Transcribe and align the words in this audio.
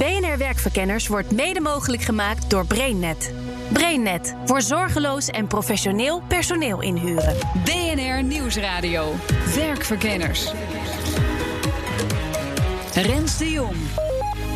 BNR 0.00 0.38
Werkverkenners 0.38 1.06
wordt 1.06 1.32
mede 1.32 1.60
mogelijk 1.60 2.02
gemaakt 2.02 2.50
door 2.50 2.66
BrainNet. 2.66 3.34
BrainNet 3.72 4.34
voor 4.44 4.62
zorgeloos 4.62 5.28
en 5.28 5.46
professioneel 5.46 6.22
personeel 6.28 6.82
inhuren. 6.82 7.36
BNR 7.64 8.22
Nieuwsradio. 8.22 9.14
Werkverkenners. 9.54 10.52
Rens 12.94 13.38
de 13.38 13.50
Jong. 13.50 13.76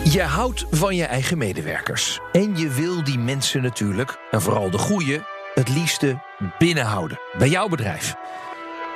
Je 0.04 0.22
houdt 0.22 0.66
van 0.70 0.96
je 0.96 1.04
eigen 1.04 1.38
medewerkers. 1.38 2.20
En 2.32 2.56
je 2.56 2.68
wil 2.68 3.04
die 3.04 3.18
mensen 3.18 3.62
natuurlijk, 3.62 4.18
en 4.30 4.42
vooral 4.42 4.70
de 4.70 4.78
goeie, 4.78 5.22
het 5.54 5.68
liefste 5.68 6.22
binnenhouden. 6.58 7.20
Bij 7.38 7.48
jouw 7.48 7.68
bedrijf. 7.68 8.14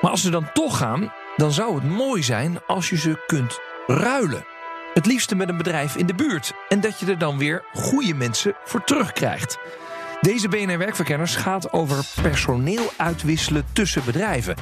Maar 0.00 0.10
als 0.10 0.22
ze 0.22 0.30
dan 0.30 0.52
toch 0.52 0.78
gaan, 0.78 1.12
dan 1.36 1.52
zou 1.52 1.74
het 1.74 1.84
mooi 1.84 2.22
zijn 2.22 2.58
als 2.66 2.90
je 2.90 2.96
ze 2.96 3.22
kunt 3.26 3.60
ruilen. 3.86 4.57
Het 4.98 5.06
liefste 5.06 5.34
met 5.34 5.48
een 5.48 5.56
bedrijf 5.56 5.96
in 5.96 6.06
de 6.06 6.14
buurt. 6.14 6.52
En 6.68 6.80
dat 6.80 7.00
je 7.00 7.06
er 7.06 7.18
dan 7.18 7.38
weer 7.38 7.64
goede 7.72 8.14
mensen 8.14 8.54
voor 8.64 8.84
terugkrijgt. 8.84 9.58
Deze 10.20 10.48
BNR 10.48 10.78
Werkverkenners 10.78 11.36
gaat 11.36 11.72
over 11.72 12.04
personeel 12.22 12.92
uitwisselen 12.96 13.64
tussen 13.72 14.04
bedrijven. 14.04 14.56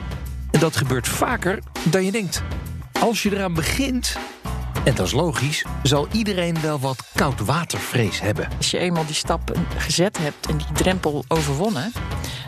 En 0.51 0.61
dat 0.61 0.77
gebeurt 0.77 1.09
vaker 1.09 1.59
dan 1.83 2.05
je 2.05 2.13
denkt. 2.13 2.43
Als 3.01 3.23
je 3.23 3.33
eraan 3.33 3.55
begint, 3.55 4.17
en 4.85 4.95
dat 4.95 5.07
is 5.07 5.13
logisch, 5.13 5.65
zal 5.83 6.09
iedereen 6.13 6.61
wel 6.61 6.81
wat 6.81 7.11
koudwatervrees 7.15 8.21
hebben. 8.21 8.49
Als 8.57 8.71
je 8.71 8.79
eenmaal 8.79 9.07
die 9.07 9.15
stap 9.15 9.59
gezet 9.77 10.19
hebt 10.19 10.47
en 10.47 10.57
die 10.57 10.73
drempel 10.73 11.25
overwonnen, 11.29 11.93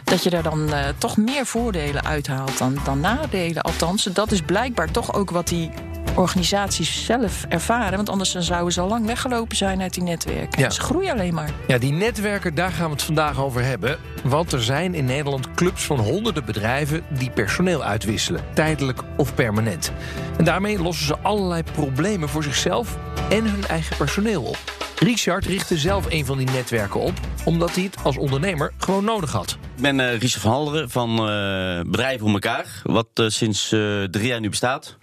dat 0.04 0.22
je 0.22 0.30
daar 0.30 0.42
dan 0.42 0.68
uh, 0.68 0.88
toch 0.98 1.16
meer 1.16 1.46
voordelen 1.46 2.04
uithaalt 2.04 2.58
dan, 2.58 2.78
dan 2.84 3.00
nadelen. 3.00 3.62
Althans, 3.62 4.02
dat 4.02 4.32
is 4.32 4.41
blijkbaar 4.42 4.91
toch 4.91 5.14
ook 5.14 5.30
wat 5.30 5.48
die 5.48 5.70
organisaties 6.19 7.05
zelf 7.05 7.44
ervaren. 7.48 7.97
Want 7.97 8.08
anders 8.08 8.33
dan 8.33 8.42
zouden 8.42 8.72
ze 8.72 8.80
al 8.80 8.88
lang 8.88 9.06
weggelopen 9.06 9.56
zijn 9.56 9.80
uit 9.80 9.94
die 9.94 10.02
netwerken. 10.02 10.62
Ja. 10.62 10.70
Ze 10.70 10.80
groeien 10.80 11.12
alleen 11.12 11.34
maar. 11.34 11.50
Ja, 11.66 11.78
die 11.78 11.92
netwerken, 11.92 12.55
daar 12.55 12.70
gaan 12.70 12.86
we 12.86 12.92
het 12.92 13.02
vandaag 13.02 13.41
over 13.41 13.64
hebben. 13.64 13.98
Want 14.25 14.52
er 14.52 14.62
zijn 14.62 14.94
in 14.94 15.05
Nederland 15.05 15.55
clubs 15.55 15.84
van 15.84 15.98
honderden 15.98 16.44
bedrijven 16.44 17.05
die 17.08 17.30
personeel 17.30 17.84
uitwisselen, 17.84 18.44
tijdelijk 18.55 19.02
of 19.16 19.34
permanent. 19.34 19.92
En 20.38 20.44
daarmee 20.44 20.83
lossen 20.83 21.06
ze 21.06 21.19
allerlei 21.19 21.62
problemen 21.62 22.28
voor 22.28 22.42
zichzelf 22.42 22.97
en 23.28 23.50
hun 23.50 23.66
eigen 23.66 23.97
personeel 23.97 24.42
op. 24.42 24.58
Richard 24.98 25.44
richtte 25.44 25.78
zelf 25.78 26.06
een 26.10 26.27
van 26.27 26.38
die 26.38 26.50
netwerken 26.50 27.00
op, 27.00 27.12
omdat 27.44 27.75
hij 27.75 27.84
het 27.84 27.97
als 28.03 28.16
ondernemer 28.16 28.72
gewoon 28.78 29.05
nodig 29.05 29.32
had. 29.32 29.58
Ik 29.77 29.82
ben 29.82 29.98
uh, 29.98 30.19
Richard 30.19 30.42
van 30.42 30.50
Halderen 30.50 30.91
van 30.91 31.10
uh, 31.10 31.80
Bedrijven 31.82 32.20
voor 32.20 32.30
elkaar, 32.30 32.66
wat 32.82 33.08
uh, 33.14 33.28
sinds 33.28 33.69
drie 34.10 34.27
jaar 34.27 34.41
nu 34.41 34.48
bestaat. 34.48 34.97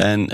En 0.00 0.26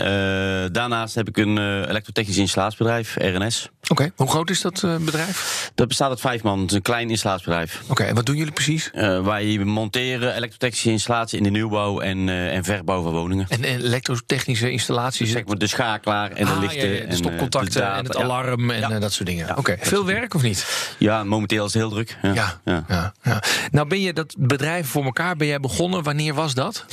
daarnaast 0.72 1.14
heb 1.14 1.28
ik 1.28 1.36
een 1.36 1.58
elektrotechnisch 1.88 2.36
installatiebedrijf, 2.36 3.16
RNS. 3.18 3.70
Oké, 3.82 3.92
okay. 3.92 4.12
hoe 4.16 4.28
groot 4.28 4.50
is 4.50 4.60
dat 4.60 4.86
bedrijf? 5.00 5.70
Dat 5.74 5.88
bestaat 5.88 6.10
uit 6.10 6.20
vijf 6.20 6.42
man, 6.42 6.60
het 6.60 6.70
is 6.70 6.76
een 6.76 6.82
klein 6.82 7.10
installatiebedrijf. 7.10 7.80
Oké, 7.82 7.90
okay, 7.90 8.06
en 8.06 8.14
wat 8.14 8.26
doen 8.26 8.36
jullie 8.36 8.52
precies? 8.52 8.90
wij 9.24 9.58
monteren 9.58 10.34
elektrotechnische 10.34 10.90
installatie 10.90 11.38
in 11.38 11.44
de 11.44 11.50
nieuwbouw 11.50 12.00
en, 12.00 12.28
en 12.28 12.64
verbouw 12.64 13.02
van 13.02 13.12
woningen. 13.12 13.46
En, 13.48 13.64
en 13.64 13.80
elektrotechnische 13.80 14.70
installaties? 14.70 15.18
Dus 15.18 15.30
zeg 15.30 15.46
maar 15.46 15.58
de 15.58 15.66
schakelaar 15.66 16.30
en 16.30 16.46
ah, 16.46 16.54
de 16.54 16.60
lichten. 16.60 16.88
Ja, 16.88 17.02
ja, 17.02 17.06
de 17.06 17.16
stopcontacten 17.16 17.92
en, 17.92 18.04
het 18.04 18.16
alarm 18.16 18.70
en 18.70 19.00
dat 19.00 19.12
soort 19.12 19.28
dingen. 19.28 19.50
Oké, 19.50 19.58
okay. 19.58 19.78
veel 19.80 20.04
werk 20.04 20.34
of 20.34 20.42
niet? 20.42 20.94
Ja, 20.98 21.24
momenteel 21.24 21.66
is 21.66 21.72
het 21.72 21.82
heel 21.82 21.90
druk. 21.90 22.16
Ja. 22.22 22.60
Ja, 22.64 23.12
ja. 23.22 23.42
Nou 23.70 23.88
ben 23.88 24.00
je 24.00 24.12
dat 24.12 24.34
bedrijf 24.38 24.88
voor 24.88 25.04
elkaar, 25.04 25.36
ben 25.36 25.46
jij 25.46 25.60
begonnen? 25.60 26.02
Wanneer 26.02 26.34
was 26.34 26.54
dat? 26.54 26.84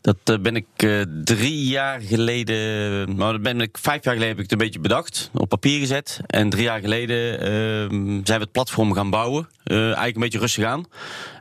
Dat 0.00 0.16
uh, 0.30 0.38
ben 0.38 0.56
ik 0.56 0.66
uh, 0.84 1.02
drie 1.24 1.64
jaar 1.64 2.00
geleden, 2.00 3.16
nou, 3.16 3.32
dat 3.32 3.42
ben 3.42 3.60
ik 3.60 3.78
vijf 3.78 4.04
jaar 4.04 4.14
geleden 4.14 4.36
heb 4.36 4.44
ik 4.44 4.50
het 4.50 4.52
een 4.52 4.66
beetje 4.66 4.80
bedacht, 4.80 5.30
op 5.34 5.48
papier 5.48 5.78
gezet. 5.78 6.20
En 6.26 6.50
drie 6.50 6.62
jaar 6.62 6.80
geleden 6.80 7.32
uh, 7.32 7.38
zijn 8.24 8.38
we 8.38 8.44
het 8.44 8.52
platform 8.52 8.92
gaan 8.92 9.10
bouwen. 9.10 9.48
eigenlijk 9.64 10.14
een 10.14 10.20
beetje 10.20 10.38
rustig 10.38 10.64
aan. 10.64 10.84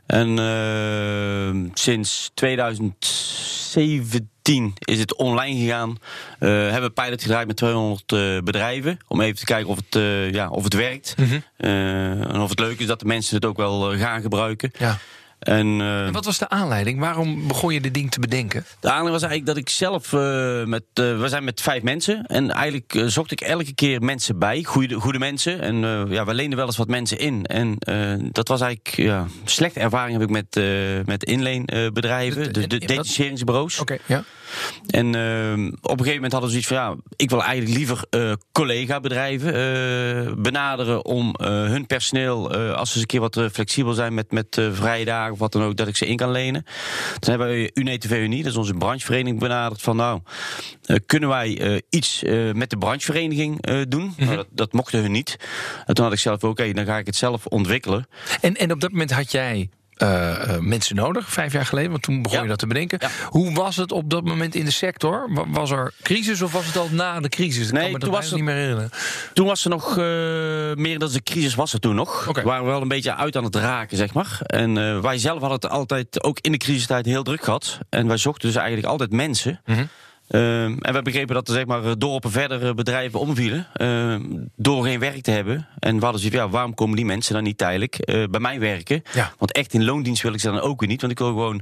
En 0.06 0.38
sinds 1.74 2.32
2017 2.34 4.74
is 4.80 5.00
het 5.00 5.16
online 5.16 5.60
gegaan. 5.60 5.90
Uh, 5.90 5.98
hebben 6.50 6.82
we 6.82 7.02
pilot 7.02 7.22
gedraaid 7.22 7.48
met 7.48 7.56
200 7.56 8.12
uh, 8.12 8.42
bedrijven. 8.42 8.98
Om 9.08 9.22
even 9.22 9.36
te 9.36 9.46
kijken 9.46 9.70
of 9.70 9.76
het, 9.76 9.96
uh, 9.96 10.32
ja, 10.32 10.50
of 10.50 10.64
het 10.64 10.74
werkt. 10.74 11.16
Mm 11.18 11.26
-hmm. 11.26 11.44
en 11.58 12.40
of 12.40 12.50
het 12.50 12.60
leuk 12.60 12.80
is 12.80 12.86
dat 12.86 13.00
de 13.00 13.06
mensen 13.06 13.36
het 13.36 13.46
ook 13.46 13.58
wel 13.58 13.98
gaan 13.98 14.22
gebruiken. 14.22 14.72
Ja. 14.78 14.98
En, 15.40 15.68
uh, 15.68 16.06
en 16.06 16.14
wat 16.14 16.26
was 16.26 16.38
de 16.38 16.50
aanleiding? 16.50 17.00
Waarom 17.00 17.48
begon 17.48 17.74
je 17.74 17.82
dit 17.82 17.94
ding 17.94 18.12
te 18.12 18.20
bedenken? 18.20 18.66
De 18.80 18.88
aanleiding 18.88 19.12
was 19.12 19.22
eigenlijk 19.22 19.46
dat 19.46 19.58
ik 19.58 19.70
zelf 19.70 20.12
uh, 20.12 20.66
met. 20.66 20.84
Uh, 20.94 21.20
we 21.20 21.28
zijn 21.28 21.44
met 21.44 21.62
vijf 21.62 21.84
mensen. 21.84 22.26
En 22.26 22.52
eigenlijk 22.52 23.04
zocht 23.06 23.32
ik 23.32 23.42
elke 23.42 23.74
keer 23.74 24.02
mensen 24.02 24.40
bij. 24.40 24.64
Goede, 24.64 24.96
goede 24.96 25.20
mensen. 25.20 25.62
En 25.62 25.76
ja, 26.10 26.26
we 26.26 26.34
leenden 26.34 26.58
wel 26.58 26.68
eens 26.68 26.78
wat 26.78 26.88
mensen 26.88 27.18
in. 27.18 27.46
En 27.46 27.76
dat 28.32 28.48
was 28.48 28.62
eigenlijk. 28.62 28.96
Ja, 28.96 29.26
slechte 29.46 29.80
ervaring 29.80 30.20
heb 30.20 30.30
ik 30.30 30.34
met, 30.34 30.62
met 31.06 31.24
inleenbedrijven. 31.24 32.54
De, 32.54 32.68
de, 32.68 32.68
de 32.68 32.86
detacheringsbureaus. 32.86 33.80
Oké, 33.80 33.94
okay, 33.94 34.18
ja. 34.18 34.24
En 34.88 35.08
op 35.82 36.00
een 36.00 36.06
gegeven 36.06 36.14
moment 36.14 36.32
hadden 36.32 36.52
we 36.52 36.62
zoiets 36.62 36.68
van. 36.68 36.78
Ja, 36.78 36.96
ik 37.16 37.30
wil 37.30 37.44
eigenlijk 37.44 37.78
liever 37.78 38.06
collega-bedrijven 38.52 40.42
benaderen. 40.42 41.06
om 41.06 41.36
hun 41.38 41.86
personeel. 41.86 42.52
als 42.54 42.90
ze 42.90 42.94
eens 42.94 43.02
een 43.02 43.06
keer 43.06 43.20
wat 43.20 43.42
flexibel 43.52 43.94
zijn 43.94 44.14
met, 44.14 44.32
met 44.32 44.62
vrije 44.72 45.06
dagen 45.06 45.34
of 45.34 45.40
wat 45.40 45.52
dan 45.52 45.64
ook, 45.64 45.76
dat 45.76 45.88
ik 45.88 45.96
ze 45.96 46.08
in 46.08 46.18
kan 46.18 46.32
lenen. 46.32 46.66
Toen 47.20 47.30
hebben 47.30 47.48
we 47.48 47.72
UNETV 47.74 48.12
Unie, 48.12 48.44
dat 48.44 48.52
is 48.52 48.58
onze 48.58 48.74
branchevereniging, 48.74 49.40
benaderd 49.40 49.82
van 49.82 49.96
nou, 49.96 50.22
uh, 50.86 50.98
kunnen 51.06 51.30
wij 51.30 51.60
uh, 51.60 51.80
iets 51.90 52.24
uh, 52.24 52.54
met 52.54 52.70
de 52.70 52.78
branchevereniging 52.78 53.62
doen? 53.90 54.04
Mm 54.04 54.14
-hmm. 54.18 54.26
nou, 54.26 54.38
dat, 54.38 54.48
dat, 54.52 54.74
mochten 54.74 55.02
hun 55.02 55.12
niet. 55.12 55.38
En 55.86 55.94
toen 55.94 56.04
had 56.04 56.14
ik 56.14 56.20
zelf, 56.20 56.36
oké, 56.36 56.48
okay, 56.48 56.74
dan 56.74 56.86
ga 56.86 56.98
ik 56.98 57.06
het 57.06 57.16
zelf 57.16 57.46
ontwikkelen. 57.46 58.08
En, 58.42 58.56
en 58.56 58.72
op 58.72 58.80
dat 58.80 58.92
moment 58.92 59.12
had 59.12 59.32
jij 59.32 59.70
uh, 59.98 60.10
uh, 60.48 60.58
mensen 60.58 60.96
nodig, 60.96 61.30
vijf 61.30 61.54
jaar 61.54 61.66
geleden, 61.66 61.92
want 61.92 62.04
toen 62.04 62.22
begon 62.22 62.38
ja. 62.38 62.44
je 62.44 62.50
dat 62.50 62.60
te 62.60 62.68
bedenken. 62.68 62.98
Ja. 63.02 63.10
Hoe 63.30 63.54
was 63.54 63.76
het 63.76 63.92
op 63.92 64.10
dat 64.10 64.24
moment 64.24 64.56
in 64.56 64.66
de 64.66 64.72
sector? 64.72 65.30
Was 65.48 65.72
er 65.72 65.94
crisis 66.02 66.42
of 66.42 66.52
was 66.52 66.66
het 66.66 66.78
al 66.78 66.90
na 66.92 67.20
de 67.20 67.30
crisis? 67.30 67.68
Ik 67.68 67.74
nee, 67.74 67.82
kan 67.82 67.92
me 67.92 67.98
toen 68.00 68.12
dat 68.12 68.20
was 68.20 68.32
niet 68.32 68.44
meer 68.44 68.56
herinneren. 68.56 68.90
Toen 69.34 69.46
was 69.46 69.64
er 69.64 69.70
nog 69.70 69.90
uh, 69.90 69.96
meer 70.76 71.00
dan 71.00 71.12
de 71.12 71.24
crisis 71.24 71.56
was 71.56 71.74
er 71.74 71.80
toen 71.80 71.96
nog. 71.96 72.28
Okay. 72.28 72.44
We 72.44 72.50
waren 72.50 72.66
wel 72.66 72.82
een 72.82 72.88
beetje 72.88 73.16
uit 73.16 73.36
aan 73.36 73.44
het 73.44 73.56
raken, 73.56 73.98
zeg 73.98 74.14
maar. 74.14 74.40
En 74.42 75.02
wij 75.02 75.18
zelf 75.18 75.40
hadden 75.40 75.60
het 75.60 75.70
altijd 75.70 76.24
ook 76.24 76.40
in 76.42 76.52
de 76.52 76.58
crisistijd 76.58 77.06
heel 77.06 77.24
druk 77.24 77.44
gehad. 77.44 77.80
En 77.90 78.08
wij 78.08 78.18
zochten 78.18 78.48
dus 78.48 78.58
eigenlijk 78.58 78.88
altijd 78.88 79.12
mensen. 79.12 79.62
Mm 79.66 79.76
-hmm. 79.76 79.90
Uh, 80.30 80.64
en 80.64 80.76
we 80.76 80.82
hebben 80.82 81.04
begrepen 81.04 81.36
dat 81.36 81.48
er 81.48 81.54
zeg 81.54 81.66
maar, 81.66 81.98
dorpen 81.98 82.32
verder 82.32 82.76
bedrijven 82.76 83.20
omvielen. 83.20 83.68
Uh, 83.76 84.16
door 84.56 84.84
geen 84.84 85.00
werk 85.00 85.22
te 85.22 85.32
hebben. 85.32 85.68
En 85.80 85.96
we 85.96 86.04
hadden 86.04 86.22
zoiets 86.22 86.40
ja, 86.40 86.50
waarom 86.50 86.74
komen 86.74 86.96
die 86.96 87.06
mensen 87.06 87.34
dan 87.34 87.44
niet 87.44 87.58
tijdelijk 87.58 87.98
uh, 88.10 88.24
bij 88.30 88.40
mij 88.40 88.60
werken? 88.60 89.04
Ja. 89.14 89.34
Want 89.38 89.52
echt 89.52 89.74
in 89.74 89.86
loondienst 89.86 90.22
wil 90.22 90.34
ik 90.34 90.40
ze 90.40 90.52
dan 90.52 90.60
ook 90.60 90.80
weer 90.80 90.90
niet. 90.90 91.02
Want 91.02 91.12
ik 91.12 91.20
wil 91.20 91.28
gewoon 91.28 91.62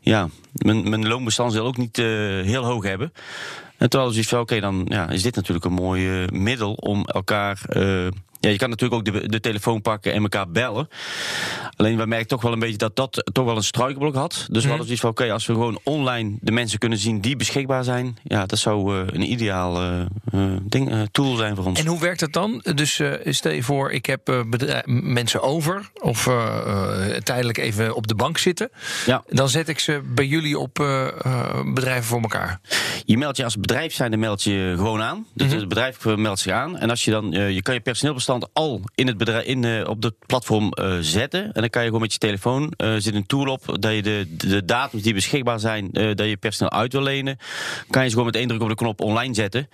ja, 0.00 0.28
mijn, 0.52 0.88
mijn 0.88 1.08
loonbestanddeel 1.08 1.64
ook 1.66 1.76
niet 1.76 1.96
heel 1.96 2.64
hoog 2.64 2.84
hebben. 2.84 3.12
En 3.76 3.88
toen 3.90 4.00
hadden 4.00 4.18
we 4.18 4.24
zoiets 4.24 4.28
van, 4.28 4.40
oké, 4.40 4.54
okay, 4.54 4.70
dan 4.70 4.86
ja, 4.88 5.08
is 5.08 5.22
dit 5.22 5.34
natuurlijk 5.34 5.64
een 5.64 5.72
mooi 5.72 6.26
middel 6.32 6.72
om 6.72 7.04
elkaar... 7.04 7.60
Ja, 8.46 8.52
je 8.52 8.58
kan 8.58 8.70
natuurlijk 8.70 9.08
ook 9.08 9.14
de, 9.14 9.28
de, 9.28 9.40
telefoon 9.40 9.82
pakken 9.82 10.12
en 10.12 10.22
elkaar 10.22 10.48
bellen. 10.48 10.88
Alleen 11.76 11.96
we 11.96 12.06
merken 12.06 12.28
toch 12.28 12.42
wel 12.42 12.52
een 12.52 12.58
beetje 12.58 12.76
dat 12.76 12.96
dat 12.96 13.30
toch 13.32 13.44
wel 13.44 13.56
een 13.56 13.62
struikelblok 13.64 14.14
had. 14.14 14.46
Dus 14.50 14.62
we 14.62 14.68
hadden 14.68 14.86
zoiets 14.86 15.00
van, 15.02 15.10
oké, 15.10 15.22
okay, 15.22 15.34
als 15.34 15.46
we 15.46 15.52
gewoon 15.52 15.78
online 15.82 16.36
de 16.40 16.52
mensen 16.52 16.78
kunnen 16.78 16.98
zien 16.98 17.20
die 17.20 17.36
beschikbaar 17.36 17.84
zijn. 17.84 18.18
Ja, 18.22 18.46
dat 18.46 18.58
zou 18.58 18.96
uh, 18.96 19.06
een 19.06 19.30
ideaal 19.30 19.82
uh, 19.82 20.06
ding, 20.62 20.92
uh, 20.92 21.02
tool 21.10 21.36
zijn 21.36 21.56
voor 21.56 21.64
ons. 21.64 21.80
En 21.80 21.86
hoe 21.86 22.00
werkt 22.00 22.20
dat 22.20 22.32
dan? 22.32 22.64
Dus 22.74 23.00
stel 23.24 23.52
je 23.52 23.62
voor, 23.62 23.90
ik 23.90 24.06
heb 24.06 24.44
mensen 24.86 25.42
over 25.42 25.90
of 25.94 26.30
tijdelijk 27.22 27.58
even 27.58 27.94
op 27.94 28.06
de 28.06 28.14
bank 28.14 28.38
zitten. 28.38 28.70
Ja. 29.06 29.24
Dan 29.28 29.48
zet 29.48 29.68
ik 29.68 29.78
ze 29.78 30.00
bij 30.14 30.26
jullie 30.26 30.58
op 30.58 30.74
bedrijven 31.74 32.04
voor 32.04 32.20
elkaar. 32.20 32.60
Je 33.04 33.18
meldt 33.18 33.36
je 33.36 33.44
als 33.44 33.58
bedrijf 33.58 33.94
zijn, 33.94 34.10
dan 34.10 34.20
meld 34.20 34.42
je 34.42 34.74
gewoon 34.76 35.02
aan. 35.02 35.26
Dus 35.34 35.48
-hmm. 35.48 35.58
het 35.58 35.68
bedrijf 35.68 36.04
meldt 36.04 36.40
zich 36.40 36.52
aan. 36.52 36.78
En 36.78 36.90
als 36.90 37.04
je 37.04 37.10
dan, 37.10 37.30
je 37.30 37.62
kan 37.62 37.74
je 37.74 37.80
personeelbestand 37.80 38.35
al 38.52 38.80
in 38.94 39.06
het 39.06 39.16
bedrijf, 39.16 39.44
in, 39.44 39.62
uh, 39.62 39.88
op 39.88 40.02
het 40.02 40.14
platform 40.26 40.72
uh, 40.80 40.96
zetten. 41.00 41.44
En 41.44 41.60
dan 41.60 41.70
kan 41.70 41.80
je 41.80 41.86
gewoon 41.86 42.02
met 42.02 42.12
je 42.12 42.18
telefoon, 42.18 42.72
uh, 42.76 42.94
zit 42.98 43.14
een 43.14 43.26
tool 43.26 43.46
op, 43.46 43.76
dat 43.80 43.94
je 43.94 44.02
de, 44.02 44.26
de 44.36 44.64
datums 44.64 45.02
die 45.02 45.14
beschikbaar 45.14 45.60
zijn, 45.60 45.88
dat 45.92 46.18
je 46.26 46.36
personeel 46.36 46.72
uit 46.72 46.92
wil 46.92 47.02
lenen, 47.02 47.38
kan 47.90 48.02
je 48.02 48.08
ze 48.08 48.14
gewoon 48.14 48.30
met 48.30 48.36
één 48.36 48.48
druk 48.48 48.62
op 48.62 48.68
de 48.68 48.74
knop 48.74 49.00
online 49.00 49.34
zetten. 49.34 49.68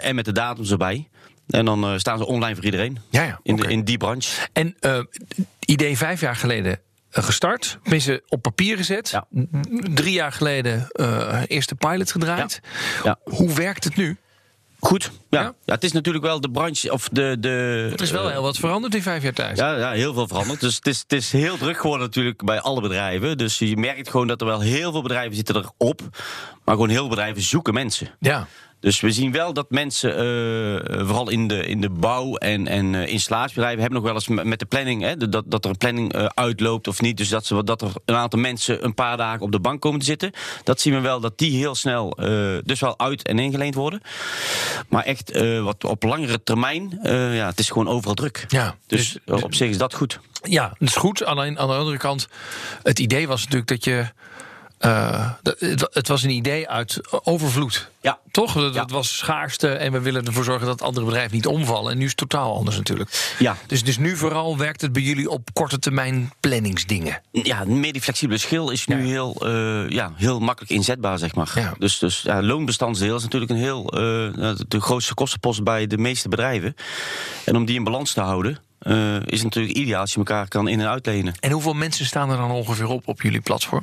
en 0.00 0.14
met 0.14 0.24
de 0.24 0.32
datums 0.32 0.70
erbij. 0.70 1.08
En 1.50 1.64
dan 1.64 1.84
eh, 1.84 1.98
staan 1.98 2.18
ze 2.18 2.26
online 2.26 2.54
voor 2.54 2.64
iedereen. 2.64 2.98
Ja, 3.10 3.22
ja. 3.22 3.40
In, 3.42 3.56
de, 3.56 3.66
in 3.68 3.84
die 3.84 3.96
branche. 3.96 4.48
En 4.52 4.76
eh 4.80 5.00
idee 5.60 5.96
vijf 5.96 6.20
jaar 6.20 6.36
geleden 6.36 6.80
eh, 7.10 7.24
gestart. 7.24 7.78
Tenminste, 7.82 8.22
op 8.28 8.42
papier 8.42 8.76
gezet. 8.76 9.10
Ja. 9.10 9.26
Drie 9.94 10.12
jaar 10.12 10.32
geleden 10.32 10.88
eh, 10.90 11.42
eerste 11.46 11.74
pilot 11.74 12.12
gedraaid. 12.12 12.60
Ja. 13.02 13.18
Hoe 13.24 13.52
werkt 13.52 13.84
het 13.84 13.96
nu? 13.96 14.16
Goed. 14.80 15.10
Ja. 15.30 15.40
Ja? 15.40 15.54
ja. 15.64 15.74
het 15.74 15.84
is 15.84 15.92
natuurlijk 15.92 16.24
wel 16.24 16.40
de 16.40 16.50
branche. 16.50 16.92
Of 16.92 17.08
de, 17.08 17.36
de, 17.40 17.88
Er 17.92 18.02
is 18.02 18.10
wel 18.10 18.26
eh, 18.26 18.32
heel 18.32 18.42
wat 18.42 18.56
veranderd 18.56 18.94
in 18.94 19.02
vijf 19.02 19.22
jaar 19.22 19.32
tijd. 19.32 19.58
Ja, 19.58 19.76
ja, 19.76 19.90
heel 19.90 20.14
veel 20.14 20.28
veranderd. 20.28 20.60
Dus 20.60 20.74
het 20.76 20.86
is, 20.86 20.98
het 20.98 21.12
is 21.12 21.32
heel 21.32 21.56
druk 21.56 21.76
geworden 21.80 22.06
natuurlijk 22.06 22.44
bij 22.44 22.60
alle 22.60 22.80
bedrijven. 22.80 23.38
Dus 23.38 23.58
je 23.58 23.76
merkt 23.76 24.10
gewoon 24.10 24.26
dat 24.26 24.40
er 24.40 24.46
wel 24.46 24.60
heel 24.60 24.92
veel 24.92 25.02
bedrijven 25.02 25.34
zitten 25.36 25.56
erop. 25.56 26.00
Maar 26.64 26.74
gewoon 26.74 26.88
heel 26.88 26.98
veel 26.98 27.08
bedrijven 27.08 27.42
zoeken 27.42 27.74
mensen. 27.74 28.08
Ja. 28.20 28.46
Dus 28.80 29.00
we 29.00 29.12
zien 29.12 29.32
wel 29.32 29.52
dat 29.52 29.70
mensen, 29.70 30.10
eh, 30.10 31.06
vooral 31.06 31.30
in 31.30 31.48
de, 31.48 31.66
in 31.66 31.80
de 31.80 31.90
bouw- 31.90 32.36
en, 32.36 32.66
en 32.66 32.94
eh, 32.94 33.12
installatierbedrijven, 33.12 33.80
hebben 33.80 34.02
nog 34.02 34.12
wel 34.12 34.14
eens 34.36 34.44
met 34.48 34.58
de 34.58 34.66
planning, 34.66 35.02
hè, 35.02 35.16
dat, 35.16 35.44
dat 35.46 35.64
er 35.64 35.70
een 35.70 35.76
planning 35.76 36.12
eh, 36.12 36.24
uitloopt 36.34 36.88
of 36.88 37.00
niet. 37.00 37.16
Dus 37.16 37.28
dat, 37.28 37.46
ze, 37.46 37.64
dat 37.64 37.82
er 37.82 37.92
een 38.04 38.14
aantal 38.14 38.38
mensen 38.38 38.84
een 38.84 38.94
paar 38.94 39.16
dagen 39.16 39.40
op 39.40 39.52
de 39.52 39.60
bank 39.60 39.80
komen 39.80 39.98
te 40.00 40.04
zitten. 40.06 40.32
Dat 40.64 40.80
zien 40.80 40.94
we 40.94 41.00
wel 41.00 41.20
dat 41.20 41.38
die 41.38 41.56
heel 41.56 41.74
snel 41.74 42.12
eh, 42.16 42.58
dus 42.64 42.80
wel 42.80 42.98
uit 42.98 43.22
en 43.22 43.38
ingeleend 43.38 43.74
worden. 43.74 44.00
Maar 44.88 45.04
echt 45.04 45.30
eh, 45.30 45.62
wat 45.62 45.84
op 45.84 46.02
langere 46.02 46.42
termijn, 46.42 46.98
eh, 47.02 47.36
ja, 47.36 47.46
het 47.46 47.58
is 47.58 47.68
gewoon 47.70 47.88
overal 47.88 48.14
druk. 48.14 48.44
Ja, 48.48 48.76
Dus, 48.86 49.12
dus- 49.24 49.36
eh, 49.38 49.44
op 49.44 49.54
zich 49.54 49.68
is 49.68 49.78
dat 49.78 49.94
goed. 49.94 50.20
Ja, 50.42 50.68
dat 50.78 50.88
is 50.88 50.96
goed. 50.96 51.24
Alleen 51.24 51.58
aan 51.58 51.68
de 51.68 51.74
andere 51.74 51.96
kant, 51.96 52.28
het 52.82 52.98
idee 52.98 53.28
was 53.28 53.40
natuurlijk 53.40 53.68
dat 53.68 53.84
je. 53.84 54.06
Eh, 54.80 55.30
het, 55.42 55.88
het 55.92 56.08
was 56.08 56.22
een 56.22 56.30
idee 56.30 56.68
uit 56.68 57.00
overvloed. 57.24 57.90
Ja. 58.00 58.18
Toch? 58.30 58.52
Dat, 58.52 58.74
Ja. 58.74 58.84
was 58.86 59.16
schaarste 59.18 59.68
en 59.68 59.92
we 59.92 60.00
willen 60.00 60.24
ervoor 60.26 60.44
zorgen 60.44 60.66
dat 60.66 60.82
andere 60.82 61.06
bedrijven 61.06 61.34
niet 61.34 61.46
omvallen. 61.46 61.92
En 61.92 61.98
nu 61.98 62.04
is 62.04 62.10
het 62.10 62.18
totaal 62.18 62.56
anders 62.56 62.76
natuurlijk. 62.76 63.34
Ja. 63.38 63.56
Dus, 63.66 63.84
dus 63.84 63.98
nu 63.98 64.16
vooral 64.16 64.56
werkt 64.58 64.80
het 64.80 64.92
bij 64.92 65.02
jullie 65.02 65.30
op 65.30 65.48
korte 65.52 65.78
termijn 65.78 66.32
planningsdingen. 66.40 67.20
Ja, 67.32 67.64
meer 67.64 67.92
die 67.92 68.02
flexibele 68.02 68.38
schil 68.38 68.70
is 68.70 68.86
nu 68.86 68.96
Ja. 68.96 69.02
heel, 69.04 69.36
eh, 69.46 69.88
ja, 69.90 70.12
heel 70.16 70.38
makkelijk 70.40 70.72
inzetbaar, 70.72 71.18
zeg 71.18 71.34
maar. 71.34 71.50
Ja. 71.54 71.74
Dus, 71.78 71.98
dus 71.98 72.20
ja, 72.22 72.42
loonbestandsdeel 72.42 73.16
is 73.16 73.22
natuurlijk 73.22 73.50
een 73.50 73.56
heel, 73.56 73.84
eh, 73.92 73.98
de 74.68 74.80
grootste 74.80 75.14
kostenpost 75.14 75.62
bij 75.64 75.86
de 75.86 75.98
meeste 75.98 76.28
bedrijven. 76.28 76.74
En 77.44 77.56
om 77.56 77.64
die 77.64 77.76
in 77.76 77.84
balans 77.84 78.12
te 78.12 78.20
houden, 78.20 78.58
eh, 78.78 79.14
is 79.16 79.22
het 79.32 79.42
natuurlijk 79.42 79.74
ideaal 79.76 80.00
als 80.00 80.10
je 80.12 80.18
elkaar 80.18 80.48
kan 80.48 80.68
in- 80.68 80.80
en 80.80 80.88
uitlenen. 80.88 81.34
En 81.40 81.50
hoeveel 81.50 81.74
mensen 81.74 82.06
staan 82.06 82.30
er 82.30 82.36
dan 82.36 82.50
ongeveer 82.50 82.86
op 82.88 83.08
op 83.08 83.22
jullie 83.22 83.40
platform? 83.40 83.82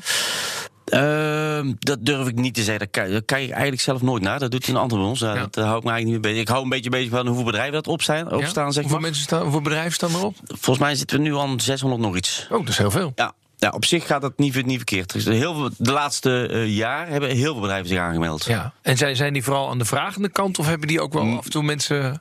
Ehm, 0.91 1.73
dat 1.79 2.05
durf 2.05 2.27
ik 2.27 2.35
niet 2.35 2.53
te 2.53 2.61
zeggen. 2.63 2.79
Dat 2.79 2.89
kijk, 2.91 3.11
dat 3.11 3.21
ik 3.21 3.31
eigenlijk 3.51 3.81
zelf 3.81 4.01
nooit 4.01 4.23
naar. 4.23 4.39
Dat 4.39 4.51
doet 4.51 4.67
een 4.67 4.75
ander 4.75 4.97
bij 4.97 5.07
ons. 5.07 5.19
Ja, 5.19 5.33
Ja. 5.33 5.39
Dat 5.39 5.57
eh, 5.57 5.63
hou 5.63 5.77
ik 5.77 5.83
me 5.83 5.89
eigenlijk 5.91 6.03
niet 6.05 6.11
mee 6.11 6.31
bezig. 6.33 6.41
Ik 6.41 6.47
hou 6.47 6.63
een 6.63 6.69
beetje 6.69 6.89
bezig 6.89 7.09
van 7.09 7.25
hoeveel 7.27 7.45
bedrijven 7.45 7.73
dat 7.73 7.87
opstaan, 7.87 8.17
Ja? 8.29 8.35
opstaan 8.37 8.73
zeg 8.73 8.83
hoeveel, 8.83 8.91
maar. 8.91 9.01
mensen 9.01 9.23
staan, 9.23 9.41
hoeveel 9.41 9.61
bedrijven 9.61 9.91
staan 9.91 10.09
erop? 10.15 10.35
Volgens 10.47 10.77
mij 10.79 10.95
zitten 10.95 11.17
we 11.17 11.23
nu 11.23 11.37
aan 11.37 11.59
600 11.59 12.01
nog 12.01 12.15
iets. 12.15 12.47
Oh, 12.51 12.59
dat 12.59 12.67
is 12.69 12.77
heel 12.77 12.91
veel. 12.91 13.11
Ja. 13.15 13.33
Ja, 13.59 13.69
op 13.69 13.85
zich 13.85 14.05
gaat 14.07 14.21
dat 14.21 14.37
niet, 14.37 14.65
niet 14.65 14.75
verkeerd. 14.75 15.13
Er 15.13 15.31
heel 15.33 15.53
veel, 15.55 15.69
de 15.77 15.91
laatste 15.91 16.47
eh, 16.47 16.75
jaar 16.75 17.07
hebben 17.07 17.29
heel 17.29 17.51
veel 17.51 17.61
bedrijven 17.61 17.87
zich 17.87 17.99
aangemeld. 17.99 18.45
Ja. 18.45 18.73
En 18.81 18.97
zijn, 18.97 19.15
zijn 19.15 19.33
die 19.33 19.43
vooral 19.43 19.69
aan 19.69 19.77
de 19.77 19.85
vragende 19.85 20.29
kant 20.29 20.59
of 20.59 20.65
hebben 20.67 20.87
die 20.87 21.01
ook 21.01 21.13
wel 21.13 21.23
Mm. 21.23 21.37
af 21.37 21.45
en 21.45 21.51
toe 21.51 21.63
mensen 21.63 22.19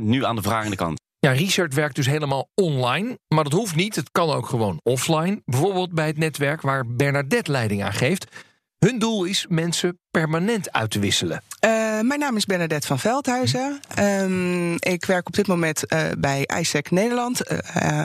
75% 0.00 0.02
nu 0.02 0.24
aan 0.24 0.36
de 0.36 0.42
vragende 0.42 0.76
kant. 0.76 1.00
Research 1.34 1.74
werkt 1.74 1.94
dus 1.94 2.06
helemaal 2.06 2.50
online. 2.54 3.18
Maar 3.28 3.44
dat 3.44 3.52
hoeft 3.52 3.76
niet. 3.76 3.96
Het 3.96 4.10
kan 4.10 4.30
ook 4.30 4.46
gewoon 4.46 4.80
offline. 4.82 5.42
Bijvoorbeeld 5.44 5.92
bij 5.92 6.06
het 6.06 6.18
netwerk 6.18 6.60
waar 6.60 6.86
Bernadette 6.86 7.50
leiding 7.50 7.82
aan 7.82 7.92
geeft. 7.92 8.46
Hun 8.78 8.98
doel 8.98 9.24
is 9.24 9.46
mensen 9.48 9.98
permanent 10.10 10.72
uit 10.72 10.90
te 10.90 10.98
wisselen. 10.98 11.42
Eh, 11.60 11.70
mijn 12.00 12.18
naam 12.20 12.36
is 12.36 12.44
Bernadette 12.44 12.86
van 12.86 12.98
Veldhuizen. 12.98 13.80
Ehm, 13.94 14.72
ik 14.74 15.04
werk 15.04 15.26
op 15.26 15.34
dit 15.34 15.46
moment 15.46 15.86
eh, 15.86 16.00
bij 16.18 16.48
ISEC 16.60 16.90
Nederland. 16.90 17.42
Eh, 17.42 17.58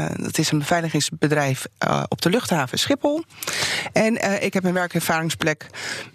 eh, 0.06 0.12
dat 0.20 0.38
is 0.38 0.52
een 0.52 0.58
beveiligingsbedrijf 0.60 1.66
op 2.08 2.22
de 2.22 2.30
luchthaven 2.30 2.80
Schiphol. 2.80 3.24
En 3.92 4.44
ik 4.44 4.54
heb 4.54 4.64
een 4.64 4.74
werkervaringsplek 4.74 5.66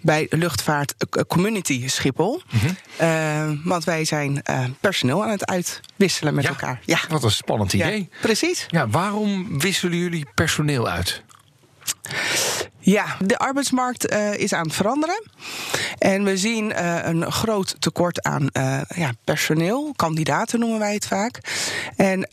bij 0.01 0.25
luchtvaart 0.29 0.95
Community 1.27 1.87
Schiphol. 1.87 2.41
Eh, 2.97 3.49
want 3.63 3.83
wij 3.83 4.05
zijn 4.05 4.43
personeel 4.79 5.23
aan 5.23 5.29
het 5.29 5.45
uitwisselen 5.45 6.33
met 6.33 6.43
Ja. 6.43 6.49
elkaar. 6.49 6.79
Ja, 6.85 6.99
Wat 7.09 7.23
een 7.23 7.31
spannend 7.31 7.71
ja 7.71 7.87
idee. 7.87 8.09
precies. 8.21 8.65
Ja, 8.69 8.87
waarom 8.89 9.59
wisselen 9.59 9.97
jullie 9.97 10.25
personeel 10.35 10.89
uit? 10.89 11.23
Ja, 12.89 13.05
de 13.19 13.37
arbeidsmarkt 13.37 14.07
eh, 14.07 14.33
is 14.33 14.53
aan 14.53 14.65
het 14.65 14.75
veranderen. 14.75 15.23
En 15.97 16.23
we 16.23 16.37
zien 16.37 16.71
eh, 16.73 16.97
een 17.03 17.31
groot 17.31 17.75
tekort 17.79 18.23
aan 18.23 18.49
eh, 18.49 18.81
ja, 18.95 19.11
personeel, 19.23 19.93
kandidaten 19.95 20.59
noemen 20.59 20.79
wij 20.79 20.93
het 20.93 21.07
vaak. 21.07 21.39
En 21.95 22.27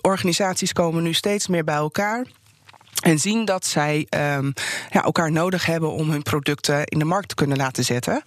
organisaties 0.00 0.72
komen 0.72 1.02
nu 1.02 1.12
steeds 1.12 1.48
meer 1.48 1.64
bij 1.64 1.74
elkaar. 1.74 2.26
En 3.02 3.18
zien 3.18 3.44
dat 3.44 3.66
zij 3.66 4.06
ehm, 4.08 4.50
ja, 4.90 5.02
elkaar 5.02 5.32
nodig 5.32 5.66
hebben 5.66 5.92
om 5.92 6.10
hun 6.10 6.22
producten 6.22 6.84
in 6.84 6.98
de 6.98 7.04
markt 7.04 7.28
te 7.28 7.34
kunnen 7.34 7.56
laten 7.56 7.84
zetten. 7.84 8.22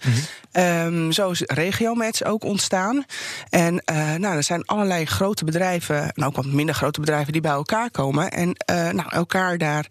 Ehm, 0.52 1.10
zo 1.10 1.30
is 1.30 1.42
Regiomatch 1.46 2.24
ook 2.24 2.44
ontstaan. 2.44 3.04
En 3.50 3.82
eh, 3.84 4.14
nou, 4.14 4.36
er 4.36 4.42
zijn 4.42 4.64
allerlei 4.64 5.04
grote 5.04 5.44
bedrijven, 5.44 6.12
en 6.12 6.24
ook 6.24 6.36
wat 6.36 6.46
minder 6.46 6.74
grote 6.74 7.00
bedrijven, 7.00 7.32
die 7.32 7.42
bij 7.42 7.50
elkaar 7.50 7.90
komen. 7.90 8.30
En 8.30 8.54
eh, 8.54 8.76
nou, 8.90 9.08
elkaar 9.08 9.58
daarin 9.58 9.90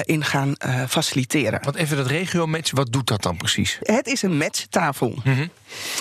in 0.00 0.24
gaan 0.24 0.54
eh, 0.54 0.82
faciliteren. 0.88 1.60
Want 1.62 1.76
even 1.76 1.96
dat 1.96 2.06
regio-match, 2.06 2.70
wat 2.70 2.92
doet 2.92 3.06
dat 3.06 3.22
dan 3.22 3.36
precies? 3.36 3.78
Het 3.82 4.06
is 4.06 4.22
een 4.22 4.36
matchtafel. 4.36 5.14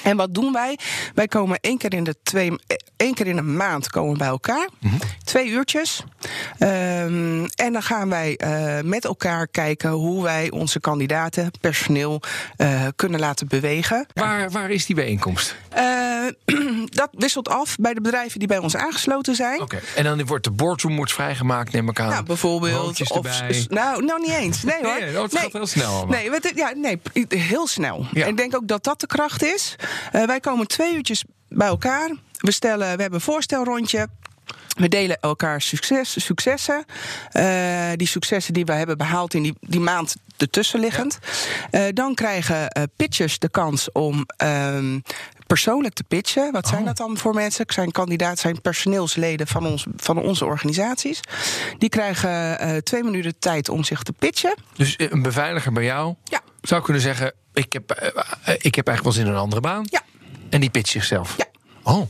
En 0.03 0.17
wat 0.17 0.33
doen 0.33 0.53
wij? 0.53 0.77
Wij 1.13 1.27
komen 1.27 1.57
één 1.61 1.77
keer 1.77 1.93
in 1.93 2.03
de 2.03 2.15
twee, 2.23 2.51
één 2.97 3.13
keer 3.13 3.27
in 3.27 3.37
een 3.37 3.55
maand 3.55 3.89
komen 3.89 4.17
bij 4.17 4.27
elkaar. 4.27 4.69
Twee 5.23 5.47
uurtjes. 5.47 6.03
Ehm, 6.57 7.45
en 7.55 7.73
dan 7.73 7.83
gaan 7.83 8.09
wij 8.09 8.35
eh, 8.37 8.83
met 8.83 9.05
elkaar 9.05 9.47
kijken 9.47 9.89
hoe 9.89 10.23
wij 10.23 10.51
onze 10.51 10.79
kandidaten, 10.79 11.51
personeel, 11.61 12.21
eh, 12.55 12.87
kunnen 12.95 13.19
laten 13.19 13.47
bewegen. 13.47 14.05
Waar, 14.13 14.51
waar 14.51 14.69
is 14.69 14.85
die 14.85 14.95
bijeenkomst? 14.95 15.55
Eh, 15.69 15.83
dat 17.01 17.09
wisselt 17.11 17.49
af 17.49 17.75
bij 17.79 17.93
de 17.93 18.01
bedrijven 18.01 18.39
die 18.39 18.47
bij 18.47 18.57
ons 18.57 18.75
aangesloten 18.75 19.35
zijn. 19.35 19.61
Oké. 19.61 19.79
En 19.95 20.03
dan 20.03 20.25
wordt 20.25 20.43
de 20.43 20.51
boardroom 20.51 20.95
wordt 20.95 21.13
vrijgemaakt, 21.13 21.71
neem 21.71 21.89
ik 21.89 21.99
aan. 21.99 22.09
Nou, 22.09 22.23
bijvoorbeeld. 22.23 23.11
Of, 23.11 23.67
nou, 23.69 24.05
nou, 24.05 24.21
niet 24.21 24.31
eens. 24.31 24.63
Nee 24.63 24.75
hoor. 24.81 24.93
Nee, 24.93 25.01
nee, 25.01 25.15
oh, 25.15 25.23
het 25.23 25.37
gaat 25.37 25.53
heel 25.53 25.67
snel 25.67 25.91
allemaal. 25.95 26.17
Nee, 26.17 26.53
ja, 26.55 26.73
nee, 26.75 26.99
heel 27.27 27.67
snel. 27.67 28.05
Ja. 28.11 28.23
En 28.23 28.29
ik 28.29 28.37
denk 28.37 28.55
ook 28.55 28.67
dat 28.67 28.83
dat 28.83 28.99
de 28.99 29.07
kracht 29.07 29.43
is. 29.43 29.62
Eh, 30.11 30.23
wij 30.23 30.39
komen 30.39 30.67
twee 30.67 30.95
uurtjes 30.95 31.23
bij 31.49 31.67
elkaar. 31.67 32.11
We, 32.37 32.51
stellen, 32.51 32.95
we 32.95 33.01
hebben 33.01 33.13
een 33.13 33.21
voorstelrondje. 33.21 34.07
We 34.73 34.87
delen 34.87 35.19
elkaar 35.19 35.61
succes, 35.61 36.25
successen. 36.25 36.85
Eh, 37.31 37.91
die 37.95 38.07
successen 38.07 38.53
die 38.53 38.65
we 38.65 38.73
hebben 38.73 38.97
behaald 38.97 39.33
in 39.33 39.43
die, 39.43 39.53
die 39.59 39.79
maand 39.79 40.15
ertussenliggend. 40.37 41.19
Eh, 41.71 41.83
dan 41.93 42.13
krijgen 42.15 42.69
eh, 42.69 42.83
pitchers 42.95 43.39
de 43.39 43.49
kans 43.49 43.91
om 43.91 44.25
ehm, 44.37 44.99
persoonlijk 45.47 45.93
te 45.93 46.03
pitchen. 46.03 46.51
Wat 46.51 46.67
zijn 46.67 46.79
Oh. 46.79 46.85
dat 46.87 46.97
dan 46.97 47.17
voor 47.17 47.33
mensen? 47.33 47.65
Zijn 47.67 47.91
kandidaat, 47.91 48.39
zijn 48.39 48.61
personeelsleden 48.61 49.47
van, 49.47 49.65
ons, 49.65 49.85
van 49.95 50.17
onze 50.17 50.45
organisaties. 50.45 51.19
Die 51.77 51.89
krijgen 51.89 52.83
twee 52.83 53.03
minuten 53.03 53.39
tijd 53.39 53.69
om 53.69 53.83
zich 53.83 54.03
te 54.03 54.11
pitchen. 54.13 54.53
Dus 54.75 54.95
een 54.97 55.21
beveiliger 55.21 55.71
bij 55.73 55.83
jou 55.83 56.15
Ja. 56.23 56.41
zou 56.61 56.81
kunnen 56.81 57.01
zeggen... 57.01 57.33
Ik 57.53 57.73
heb, 57.73 57.91
ik 58.57 58.75
heb 58.75 58.87
eigenlijk 58.87 59.03
wel 59.03 59.11
zin 59.11 59.25
in 59.25 59.31
een 59.31 59.37
andere 59.37 59.61
baan. 59.61 59.85
Ja. 59.89 60.01
En 60.49 60.59
die 60.61 60.69
pitcht 60.69 60.89
zichzelf. 60.91 61.37
Ja. 61.37 61.45
Oh, 61.83 62.07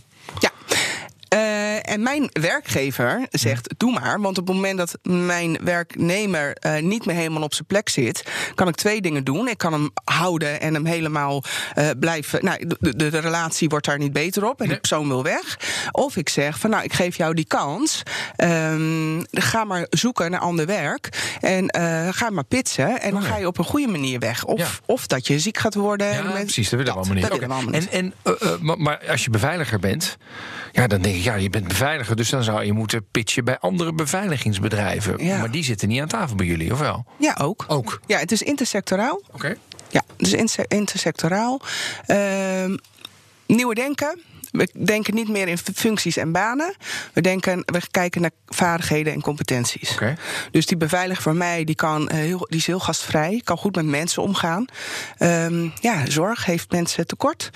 Eh, 1.33 1.89
en 1.93 2.03
mijn 2.03 2.29
werkgever 2.33 3.27
zegt: 3.31 3.73
doe 3.77 3.91
maar. 3.91 4.21
Want 4.21 4.37
op 4.37 4.47
het 4.47 4.55
moment 4.55 4.77
dat 4.77 4.97
mijn 5.03 5.57
werknemer 5.63 6.53
eh, 6.53 6.81
niet 6.81 7.05
meer 7.05 7.15
helemaal 7.15 7.41
op 7.41 7.53
zijn 7.53 7.67
plek 7.67 7.89
zit, 7.89 8.23
kan 8.55 8.67
ik 8.67 8.75
twee 8.75 9.01
dingen 9.01 9.23
doen. 9.23 9.47
Ik 9.47 9.57
kan 9.57 9.73
hem 9.73 9.91
houden 10.03 10.61
en 10.61 10.73
hem 10.73 10.85
helemaal 10.85 11.43
eh, 11.73 11.89
blijven. 11.99 12.45
Nou, 12.45 12.67
de, 12.67 12.77
de, 12.79 13.09
de 13.09 13.17
relatie 13.19 13.69
wordt 13.69 13.85
daar 13.85 13.97
niet 13.97 14.13
beter 14.13 14.49
op 14.49 14.61
en 14.61 14.67
de 14.69 14.77
persoon 14.79 15.07
wil 15.07 15.23
weg. 15.23 15.59
Of 15.91 16.15
ik 16.15 16.29
zeg: 16.29 16.59
van 16.59 16.69
nou, 16.69 16.83
ik 16.83 16.93
geef 16.93 17.17
jou 17.17 17.33
die 17.33 17.45
kans. 17.47 18.03
Ehm, 18.35 19.21
ga 19.31 19.63
maar 19.63 19.87
zoeken 19.89 20.31
naar 20.31 20.39
ander 20.39 20.65
werk. 20.65 21.09
En 21.41 21.73
ga 22.13 22.29
maar 22.29 22.43
pitsen. 22.43 23.01
En 23.01 23.11
dan 23.11 23.21
Oh 23.21 23.27
ga 23.27 23.37
je 23.37 23.47
op 23.47 23.57
een 23.57 23.65
goede 23.65 23.87
manier 23.87 24.19
weg. 24.19 24.45
Of, 24.45 24.59
Ja. 24.59 24.67
of 24.85 25.07
dat 25.07 25.27
je 25.27 25.39
ziek 25.39 25.57
gaat 25.57 25.75
worden. 25.75 26.07
ja, 26.07 26.23
En 26.23 26.31
precies. 26.31 26.69
Dat 26.69 26.79
willen 26.79 26.93
we 26.93 26.99
allemaal 26.99 27.15
niet. 27.15 27.29
Dat 27.29 27.39
allemaal. 27.51 27.73
En, 27.73 27.91
en, 27.91 28.13
maar, 28.61 28.77
maar 28.77 28.99
als 29.09 29.23
je 29.23 29.29
beveiliger 29.29 29.79
bent... 29.79 30.17
Ja, 30.71 30.87
dan 30.87 31.01
denk 31.01 31.15
ik, 31.15 31.22
ja, 31.23 31.35
je 31.35 31.49
bent 31.49 31.67
beveiliger... 31.67 32.15
dus 32.15 32.29
dan 32.29 32.43
zou 32.43 32.63
je 32.63 32.73
moeten 32.73 33.05
pitchen 33.11 33.43
bij 33.45 33.57
andere 33.59 33.93
beveiligingsbedrijven. 33.93 35.25
Ja. 35.25 35.37
Maar 35.39 35.51
die 35.51 35.63
zitten 35.63 35.87
niet 35.87 36.01
aan 36.01 36.07
tafel 36.07 36.35
bij 36.35 36.45
jullie, 36.45 36.71
of 36.71 36.79
wel? 36.79 37.05
ja, 37.17 37.37
ook. 37.41 37.65
Ook. 37.67 37.99
Ja, 38.05 38.17
het 38.19 38.31
is 38.31 38.41
intersectoraal. 38.41 39.21
Oké. 39.31 39.55
Ja, 39.89 40.01
dus 40.17 40.33
inter- 40.33 40.65
intersectoraal. 40.67 41.61
Ehm, 42.05 42.77
nieuwe 43.45 43.75
denken. 43.75 44.21
We 44.51 44.69
denken 44.85 45.15
niet 45.15 45.29
meer 45.29 45.47
in 45.47 45.57
functies 45.57 46.17
en 46.17 46.31
banen. 46.31 46.75
We, 47.13 47.21
denken, 47.21 47.63
we 47.65 47.81
kijken 47.91 48.21
naar 48.21 48.31
vaardigheden 48.47 49.13
en 49.13 49.21
competenties. 49.21 49.91
Oké. 49.91 50.15
Dus 50.51 50.65
die 50.65 50.77
beveiliger 50.77 51.23
voor 51.23 51.35
mij, 51.35 51.63
die, 51.63 51.75
kan, 51.75 52.09
eh, 52.09 52.17
heel, 52.17 52.45
die 52.49 52.59
is 52.59 52.67
heel 52.67 52.79
gastvrij. 52.79 53.41
Kan 53.43 53.57
goed 53.57 53.75
met 53.75 53.85
mensen 53.85 54.21
omgaan. 54.21 54.65
Ehm, 55.17 55.67
ja, 55.81 56.05
zorg 56.09 56.45
heeft 56.45 56.71
mensen 56.71 57.07
tekort. 57.07 57.49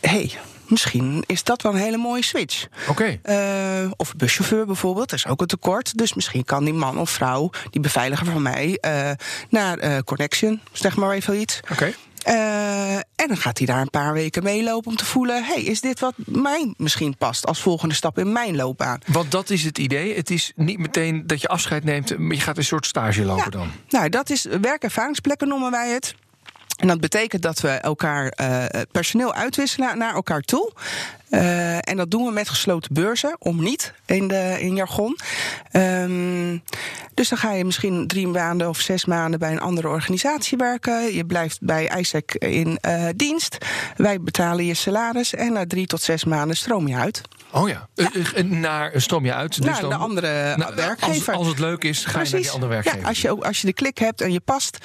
hey, 0.00 0.32
misschien 0.68 1.24
is 1.26 1.44
dat 1.44 1.62
wel 1.62 1.72
een 1.72 1.78
hele 1.78 1.96
mooie 1.96 2.24
switch. 2.24 2.66
Oké. 2.88 3.18
Uh, 3.24 3.90
of 3.96 4.14
buschauffeur 4.16 4.66
bijvoorbeeld, 4.66 5.10
dat 5.10 5.18
is 5.18 5.26
ook 5.26 5.40
een 5.40 5.46
tekort. 5.46 5.98
Dus 5.98 6.14
misschien 6.14 6.44
kan 6.44 6.64
die 6.64 6.74
man 6.74 6.98
of 6.98 7.10
vrouw, 7.10 7.50
die 7.70 7.80
beveiliger 7.80 8.26
van 8.26 8.42
mij, 8.42 8.78
uh, 8.80 9.10
naar 9.50 9.84
uh, 9.84 9.98
Connection, 10.04 10.60
zeg 10.72 10.96
maar 10.96 11.10
even 11.10 11.40
iets. 11.40 11.60
Oké. 11.72 11.92
Uh, 12.28 12.94
en 12.94 13.28
dan 13.28 13.36
gaat 13.36 13.58
hij 13.58 13.66
daar 13.66 13.80
een 13.80 13.90
paar 13.90 14.12
weken 14.12 14.42
meelopen 14.42 14.90
om 14.90 14.96
te 14.96 15.04
voelen: 15.04 15.44
hey, 15.44 15.62
is 15.62 15.80
dit 15.80 16.00
wat 16.00 16.14
mij 16.16 16.74
misschien 16.76 17.16
past 17.16 17.46
als 17.46 17.60
volgende 17.60 17.94
stap 17.94 18.18
in 18.18 18.32
mijn 18.32 18.56
loopbaan? 18.56 19.00
Want 19.06 19.30
dat 19.30 19.50
is 19.50 19.64
het 19.64 19.78
idee. 19.78 20.16
Het 20.16 20.30
is 20.30 20.52
niet 20.56 20.78
meteen 20.78 21.26
dat 21.26 21.40
je 21.40 21.48
afscheid 21.48 21.84
neemt, 21.84 22.18
maar 22.18 22.34
je 22.34 22.40
gaat 22.40 22.56
een 22.56 22.64
soort 22.64 22.86
stage 22.86 23.24
lopen 23.24 23.44
ja. 23.44 23.50
dan. 23.50 23.70
Nou, 23.88 24.08
dat 24.08 24.30
is 24.30 24.46
werkervaringsplekken 24.60 25.48
noemen 25.48 25.70
wij 25.70 25.90
het. 25.90 26.14
En 26.76 26.88
dat 26.88 27.00
betekent 27.00 27.42
dat 27.42 27.60
we 27.60 27.68
elkaar 27.68 28.38
uh, 28.40 28.64
personeel 28.92 29.34
uitwisselen 29.34 29.98
naar 29.98 30.14
elkaar 30.14 30.40
toe. 30.40 30.72
Uh, 31.30 31.88
en 31.88 31.96
dat 31.96 32.10
doen 32.10 32.24
we 32.24 32.32
met 32.32 32.48
gesloten 32.48 32.94
beurzen, 32.94 33.36
om 33.38 33.62
niet 33.62 33.92
in, 34.06 34.28
de, 34.28 34.56
in 34.58 34.74
jargon. 34.74 35.18
Um, 35.72 36.62
dus 37.14 37.28
dan 37.28 37.38
ga 37.38 37.52
je 37.52 37.64
misschien 37.64 38.06
drie 38.06 38.26
maanden 38.26 38.68
of 38.68 38.80
zes 38.80 39.04
maanden 39.04 39.38
bij 39.38 39.52
een 39.52 39.60
andere 39.60 39.88
organisatie 39.88 40.58
werken. 40.58 41.14
Je 41.14 41.24
blijft 41.24 41.58
bij 41.60 41.98
ISEC 41.98 42.34
in 42.34 42.78
uh, 42.86 43.08
dienst. 43.16 43.58
Wij 43.96 44.20
betalen 44.20 44.64
je 44.64 44.74
salaris 44.74 45.34
en 45.34 45.52
na 45.52 45.66
drie 45.66 45.86
tot 45.86 46.02
zes 46.02 46.24
maanden 46.24 46.56
stroom 46.56 46.88
je 46.88 46.96
uit. 46.96 47.20
Oh 47.50 47.68
ja, 47.68 47.88
ja. 47.94 48.10
naar 48.42 48.92
stroom 48.94 49.24
je 49.24 49.34
uit. 49.34 49.56
Dus 49.56 49.64
naar 49.64 49.80
dan, 49.80 49.90
de 49.90 49.96
andere 49.96 50.56
werkgever. 50.74 51.32
Als, 51.32 51.38
als, 51.38 51.48
het 51.48 51.58
leuk 51.58 51.84
is, 51.84 52.04
ga 52.04 52.12
Precies. 52.12 52.30
je 52.30 52.34
naar 52.34 52.42
die 52.42 52.52
andere 52.52 52.72
werkgever. 52.72 53.00
Ja, 53.00 53.08
als 53.08 53.20
je, 53.20 53.30
als 53.30 53.60
je 53.60 53.66
de 53.66 53.72
klik 53.72 53.98
hebt 53.98 54.20
en 54.20 54.32
je 54.32 54.40
past. 54.40 54.78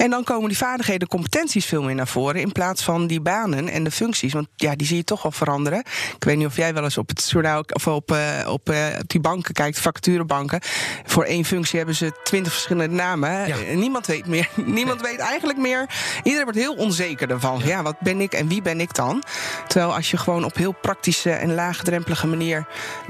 En 0.00 0.10
dan 0.10 0.24
komen 0.24 0.48
die 0.48 0.56
vaardigheden, 0.56 1.08
competenties 1.08 1.66
veel 1.66 1.82
meer 1.82 1.94
naar 1.94 2.08
voren. 2.08 2.40
In 2.40 2.52
plaats 2.52 2.82
van 2.82 3.06
die 3.06 3.20
banen 3.20 3.68
en 3.68 3.84
de 3.84 3.90
functies. 3.90 4.32
Want 4.32 4.48
ja, 4.56 4.76
die 4.76 4.86
zie 4.86 4.96
je 4.96 5.04
toch 5.04 5.22
wel 5.22 5.32
veranderen. 5.32 5.78
Ik 6.16 6.24
weet 6.24 6.36
niet 6.36 6.46
of 6.46 6.56
jij 6.56 6.74
wel 6.74 6.84
eens 6.84 6.98
op 6.98 7.08
het 7.08 7.30
journaal 7.30 7.64
of 7.72 7.86
op, 7.86 8.12
uh, 8.12 8.18
op, 8.46 8.70
uh, 8.70 8.86
op 9.00 9.08
die 9.08 9.20
banken 9.20 9.54
kijkt, 9.54 9.80
vacaturebanken. 9.80 10.60
Voor 11.04 11.24
één 11.24 11.44
functie 11.44 11.78
hebben 11.78 11.96
ze 11.96 12.12
twintig 12.24 12.52
verschillende 12.52 12.94
namen. 12.94 13.46
Ja. 13.46 13.56
Niemand 13.74 14.06
weet 14.06 14.26
meer. 14.26 14.48
Niemand 14.64 15.00
weet 15.00 15.18
eigenlijk 15.18 15.58
meer. 15.58 15.88
Iedereen 16.16 16.44
wordt 16.44 16.58
heel 16.58 16.74
onzeker 16.74 17.30
ervan. 17.30 17.58
Ja. 17.58 17.66
ja, 17.66 17.82
wat 17.82 18.00
ben 18.00 18.20
ik 18.20 18.32
en 18.32 18.48
wie 18.48 18.62
ben 18.62 18.80
ik 18.80 18.94
dan? 18.94 19.22
Terwijl 19.66 19.94
als 19.94 20.10
je 20.10 20.16
gewoon 20.16 20.44
op 20.44 20.56
heel 20.56 20.72
praktische 20.72 21.30
en 21.30 21.54
laagdrempelige 21.54 22.26
manier 22.26 22.66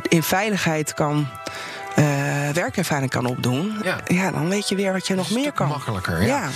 in 0.08 0.22
veiligheid 0.22 0.94
kan. 0.94 1.28
Uh, 1.98 2.48
werkervaring 2.48 3.10
kan 3.10 3.26
opdoen, 3.26 3.78
ja. 3.82 4.00
ja. 4.06 4.30
dan 4.30 4.48
weet 4.48 4.68
je 4.68 4.74
weer 4.74 4.92
wat 4.92 5.06
je 5.06 5.14
nog 5.14 5.30
meer 5.30 5.52
kan. 5.52 5.68
Makkelijker, 5.68 6.22
ja. 6.22 6.48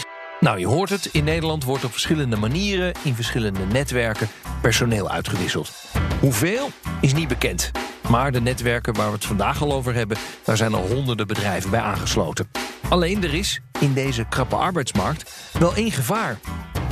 Nou, 0.45 0.59
je 0.59 0.67
hoort 0.67 0.91
het. 0.91 1.07
In 1.07 1.25
Nederland 1.25 1.65
wordt 1.65 1.85
op 1.85 1.93
verschillende 1.93 2.37
manieren, 2.37 2.93
in 3.03 3.15
verschillende 3.15 3.65
netwerken, 3.73 4.29
personeel 4.61 5.11
uitgewisseld. 5.11 5.73
Hoeveel 6.21 6.71
is 7.01 7.15
niet 7.15 7.29
bekend. 7.29 7.71
Maar 8.09 8.33
de 8.33 8.41
netwerken 8.41 8.95
waar 8.95 9.07
we 9.07 9.15
het 9.15 9.25
vandaag 9.25 9.63
al 9.63 9.73
over 9.73 9.95
hebben, 9.95 10.17
daar 10.43 10.57
zijn 10.57 10.75
al 10.75 10.87
honderden 10.87 11.27
bedrijven 11.27 11.71
bij 11.71 11.81
aangesloten. 11.81 12.51
Alleen 12.89 13.23
er 13.23 13.35
is 13.35 13.61
in 13.81 13.93
deze 13.93 14.27
krappe 14.29 14.57
arbeidsmarkt 14.57 15.35
wel 15.59 15.75
één 15.75 15.93
gevaar: 15.93 16.39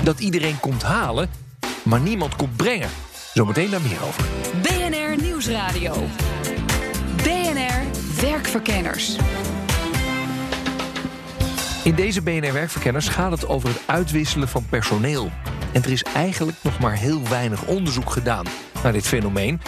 dat 0.04 0.20
iedereen 0.20 0.60
komt 0.60 0.82
halen, 0.82 1.30
maar 1.82 2.00
niemand 2.00 2.36
komt 2.36 2.56
brengen. 2.56 2.88
Zometeen 3.34 3.70
daar 3.70 3.82
meer 3.82 4.02
over. 4.02 4.24
BNR 4.62 5.22
Nieuwsradio. 5.22 5.94
BNR 7.16 7.82
Werkverkenners. 8.20 9.16
In 11.84 11.94
deze 11.94 12.22
BNR 12.22 12.52
Werkverkenners 12.52 13.08
gaat 13.08 13.30
het 13.30 13.48
over 13.48 13.68
het 13.68 13.82
uitwisselen 13.86 14.48
van 14.48 14.66
personeel. 14.68 15.30
En 15.72 15.82
er 15.82 15.90
is 15.90 16.02
eigenlijk 16.02 16.58
nog 16.62 16.78
maar 16.78 16.96
heel 16.96 17.28
weinig 17.28 17.66
onderzoek 17.66 18.10
gedaan 18.10 18.46
naar 18.82 18.92
dit 18.92 19.06
fenomeen. 19.06 19.60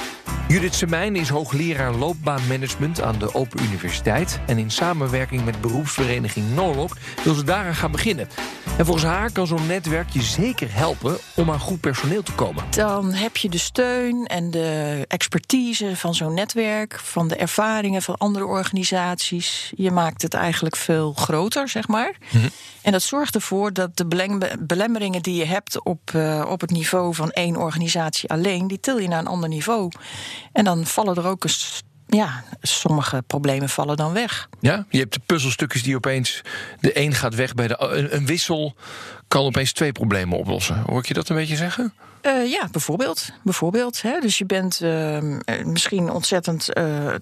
Judith 0.49 0.75
Semijn 0.75 1.17
is 1.17 1.29
hoogleraar 1.29 1.95
loopbaanmanagement 1.95 3.03
aan 3.03 3.19
de 3.19 3.35
Open 3.35 3.63
Universiteit. 3.63 4.41
En 4.47 4.59
in 4.59 4.71
samenwerking 4.71 5.45
met 5.45 5.61
beroepsvereniging 5.61 6.55
Norlok 6.55 6.97
wil 7.25 7.35
ze 7.35 7.45
daaraan 7.45 7.75
gaan 7.75 7.91
beginnen. 7.91 8.29
En 8.79 8.85
volgens 8.85 9.05
haar 9.05 9.33
kan 9.33 9.47
zo'n 9.47 9.67
netwerk 9.67 10.11
je 10.11 10.23
zeker 10.23 10.69
helpen 10.71 11.19
om 11.35 11.51
aan 11.51 11.61
goed 11.61 11.81
personeel 11.81 12.23
te 12.23 12.33
komen. 12.33 12.65
Dan 12.71 13.13
heb 13.13 13.37
je 13.37 13.49
de 13.49 13.59
steun 13.59 14.27
en 14.27 14.51
de 14.51 15.05
expertise 15.09 15.97
van 15.97 16.15
zo'n 16.15 16.35
netwerk, 16.35 17.01
van 17.01 17.29
de 17.29 17.37
ervaringen 17.37 18.03
van 18.03 18.17
andere 18.17 18.45
organisaties. 18.45 19.73
Je 19.77 19.91
maakt 19.91 20.23
het 20.23 20.35
eigenlijk 20.35 20.77
veel 20.77 21.13
groter, 21.13 21.69
zeg 21.69 21.89
maar. 21.89 22.17
Mhm. 22.33 22.49
En 22.83 22.93
dat 22.93 23.03
zorgt 23.03 23.35
ervoor 23.35 23.73
dat 23.73 23.97
de 23.97 24.07
belemmeringen 24.59 25.23
die 25.23 25.37
je 25.37 25.45
hebt 25.45 25.85
op, 25.85 26.11
uh, 26.15 26.45
op 26.49 26.61
het 26.61 26.71
niveau 26.71 27.15
van 27.15 27.31
één 27.31 27.57
organisatie 27.57 28.31
alleen, 28.31 28.67
die 28.67 28.81
til 28.81 28.99
je 28.99 29.09
naar 29.09 29.19
een 29.19 29.27
ander 29.27 29.49
niveau. 29.49 29.91
En 30.53 30.65
dan 30.65 30.87
vallen 30.87 31.17
er 31.17 31.27
ook 31.27 31.45
eens 31.45 31.83
ja, 32.07 32.45
sommige 32.61 33.23
problemen 33.27 33.69
vallen 33.69 33.97
dan 33.97 34.13
weg. 34.13 34.49
Ja, 34.61 34.87
je 34.89 34.99
hebt 34.99 35.13
de 35.13 35.21
puzzelstukjes 35.27 35.83
die 35.83 35.97
opeens. 35.97 36.43
De 36.81 36.99
een 36.99 37.15
gaat 37.15 37.35
weg 37.35 37.55
bij 37.55 37.69
de. 37.69 37.77
Een, 37.79 38.15
een 38.15 38.27
wissel 38.27 38.75
kan 39.29 39.45
opeens 39.45 39.73
twee 39.73 39.93
problemen 39.93 40.39
oplossen. 40.39 40.83
Hoor 40.87 40.99
ik 40.99 41.07
je 41.07 41.15
dat 41.15 41.29
een 41.29 41.37
beetje 41.37 41.57
zeggen? 41.57 41.93
Uh, 42.27 42.51
ja, 42.51 42.69
bijvoorbeeld. 42.71 43.29
bijvoorbeeld 43.43 44.03
hè. 44.03 44.21
Dus 44.21 44.39
je 44.39 44.45
bent 44.45 44.81
uh, 44.83 45.19
misschien 45.65 46.11
ontzettend 46.11 46.79
uh, 46.79 47.15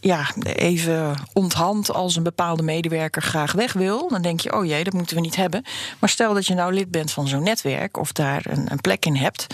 ja, 0.00 0.30
even 0.42 1.14
onthand 1.32 1.92
als 1.92 2.16
een 2.16 2.22
bepaalde 2.22 2.62
medewerker 2.62 3.22
graag 3.22 3.52
weg 3.52 3.72
wil. 3.72 4.08
Dan 4.08 4.22
denk 4.22 4.40
je, 4.40 4.56
oh 4.56 4.64
jee, 4.64 4.84
dat 4.84 4.92
moeten 4.92 5.16
we 5.16 5.22
niet 5.22 5.36
hebben. 5.36 5.64
Maar 5.98 6.08
stel 6.08 6.34
dat 6.34 6.46
je 6.46 6.54
nou 6.54 6.72
lid 6.72 6.90
bent 6.90 7.12
van 7.12 7.28
zo'n 7.28 7.42
netwerk 7.42 7.96
of 7.96 8.12
daar 8.12 8.42
een, 8.48 8.70
een, 8.70 8.80
plek 8.80 9.04
in 9.04 9.16
hebt, 9.16 9.46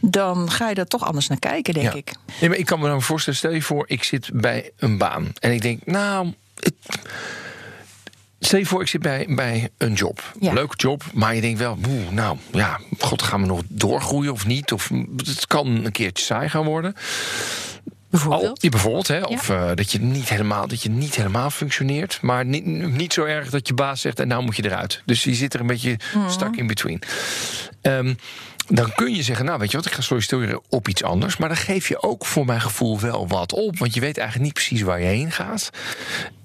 dan 0.00 0.50
ga 0.50 0.68
je 0.68 0.74
daar 0.74 0.86
toch 0.86 1.04
anders 1.04 1.28
naar 1.28 1.38
kijken, 1.38 1.74
denk 1.74 1.92
ja. 1.92 1.98
ik. 1.98 2.12
Nee, 2.40 2.48
maar 2.48 2.58
ik 2.58 2.66
kan 2.66 2.80
me 2.80 2.88
nou 2.88 3.02
voorstellen, 3.02 3.38
stel 3.38 3.52
je 3.52 3.62
voor, 3.62 3.84
ik 3.88 4.04
zit 4.04 4.30
bij 4.32 4.70
een 4.76 4.98
baan 4.98 5.32
en 5.38 5.52
ik 5.52 5.62
denk, 5.62 5.86
nou. 5.86 6.32
Het, 6.54 6.74
Stel 8.44 8.58
je 8.58 8.66
voor, 8.66 8.80
ik 8.80 8.88
zit 8.88 9.00
bij, 9.02 9.26
bij 9.28 9.68
een 9.78 9.92
job. 9.92 10.32
Ja. 10.40 10.52
Leuke 10.52 10.76
job, 10.76 11.04
maar 11.14 11.34
je 11.34 11.40
denkt 11.40 11.58
wel, 11.58 11.78
oeh, 11.88 12.10
nou 12.10 12.36
ja, 12.52 12.80
god, 12.98 13.22
gaan 13.22 13.40
we 13.40 13.46
nog 13.46 13.62
doorgroeien 13.68 14.32
of 14.32 14.46
niet? 14.46 14.72
Of 14.72 14.90
het 15.16 15.46
kan 15.46 15.66
een 15.66 15.92
keertje 15.92 16.24
saai 16.24 16.48
gaan 16.48 16.64
worden. 16.64 16.94
Bijvoorbeeld? 18.10 18.50
Oh, 18.50 18.62
ja, 18.62 18.68
bijvoorbeeld, 18.68 19.08
hè? 19.08 19.22
Of 19.22 19.48
uh, 19.48 19.70
dat, 19.74 19.92
je 19.92 20.00
niet 20.00 20.28
helemaal, 20.28 20.68
dat 20.68 20.82
je 20.82 20.90
niet 20.90 21.14
helemaal 21.14 21.50
functioneert. 21.50 22.18
Maar 22.22 22.44
niet, 22.44 22.66
niet 22.66 23.12
zo 23.12 23.24
erg 23.24 23.50
dat 23.50 23.68
je 23.68 23.74
baas 23.74 24.00
zegt, 24.00 24.20
en 24.20 24.28
nou 24.28 24.42
moet 24.42 24.56
je 24.56 24.64
eruit. 24.64 25.02
Dus 25.04 25.24
je 25.24 25.34
zit 25.34 25.54
er 25.54 25.60
een 25.60 25.66
beetje 25.66 25.96
Mhm. 26.14 26.30
stuck 26.30 26.56
in 26.56 26.66
between. 26.66 27.02
Um, 27.82 28.16
dan 28.68 28.92
kun 28.94 29.14
je 29.14 29.22
zeggen, 29.22 29.44
nou 29.44 29.58
weet 29.58 29.70
je 29.70 29.76
wat, 29.76 29.86
ik 29.86 29.92
ga 29.92 30.00
solliciteren 30.00 30.60
op 30.68 30.88
iets 30.88 31.02
anders. 31.02 31.36
Maar 31.36 31.48
dan 31.48 31.56
geef 31.56 31.88
je 31.88 32.02
ook 32.02 32.26
voor 32.26 32.44
mijn 32.44 32.60
gevoel 32.60 33.00
wel 33.00 33.28
wat 33.28 33.52
op. 33.52 33.78
Want 33.78 33.94
je 33.94 34.00
weet 34.00 34.18
eigenlijk 34.18 34.46
niet 34.46 34.66
precies 34.66 34.82
waar 34.82 35.00
je 35.00 35.06
heen 35.06 35.30
gaat. 35.30 35.70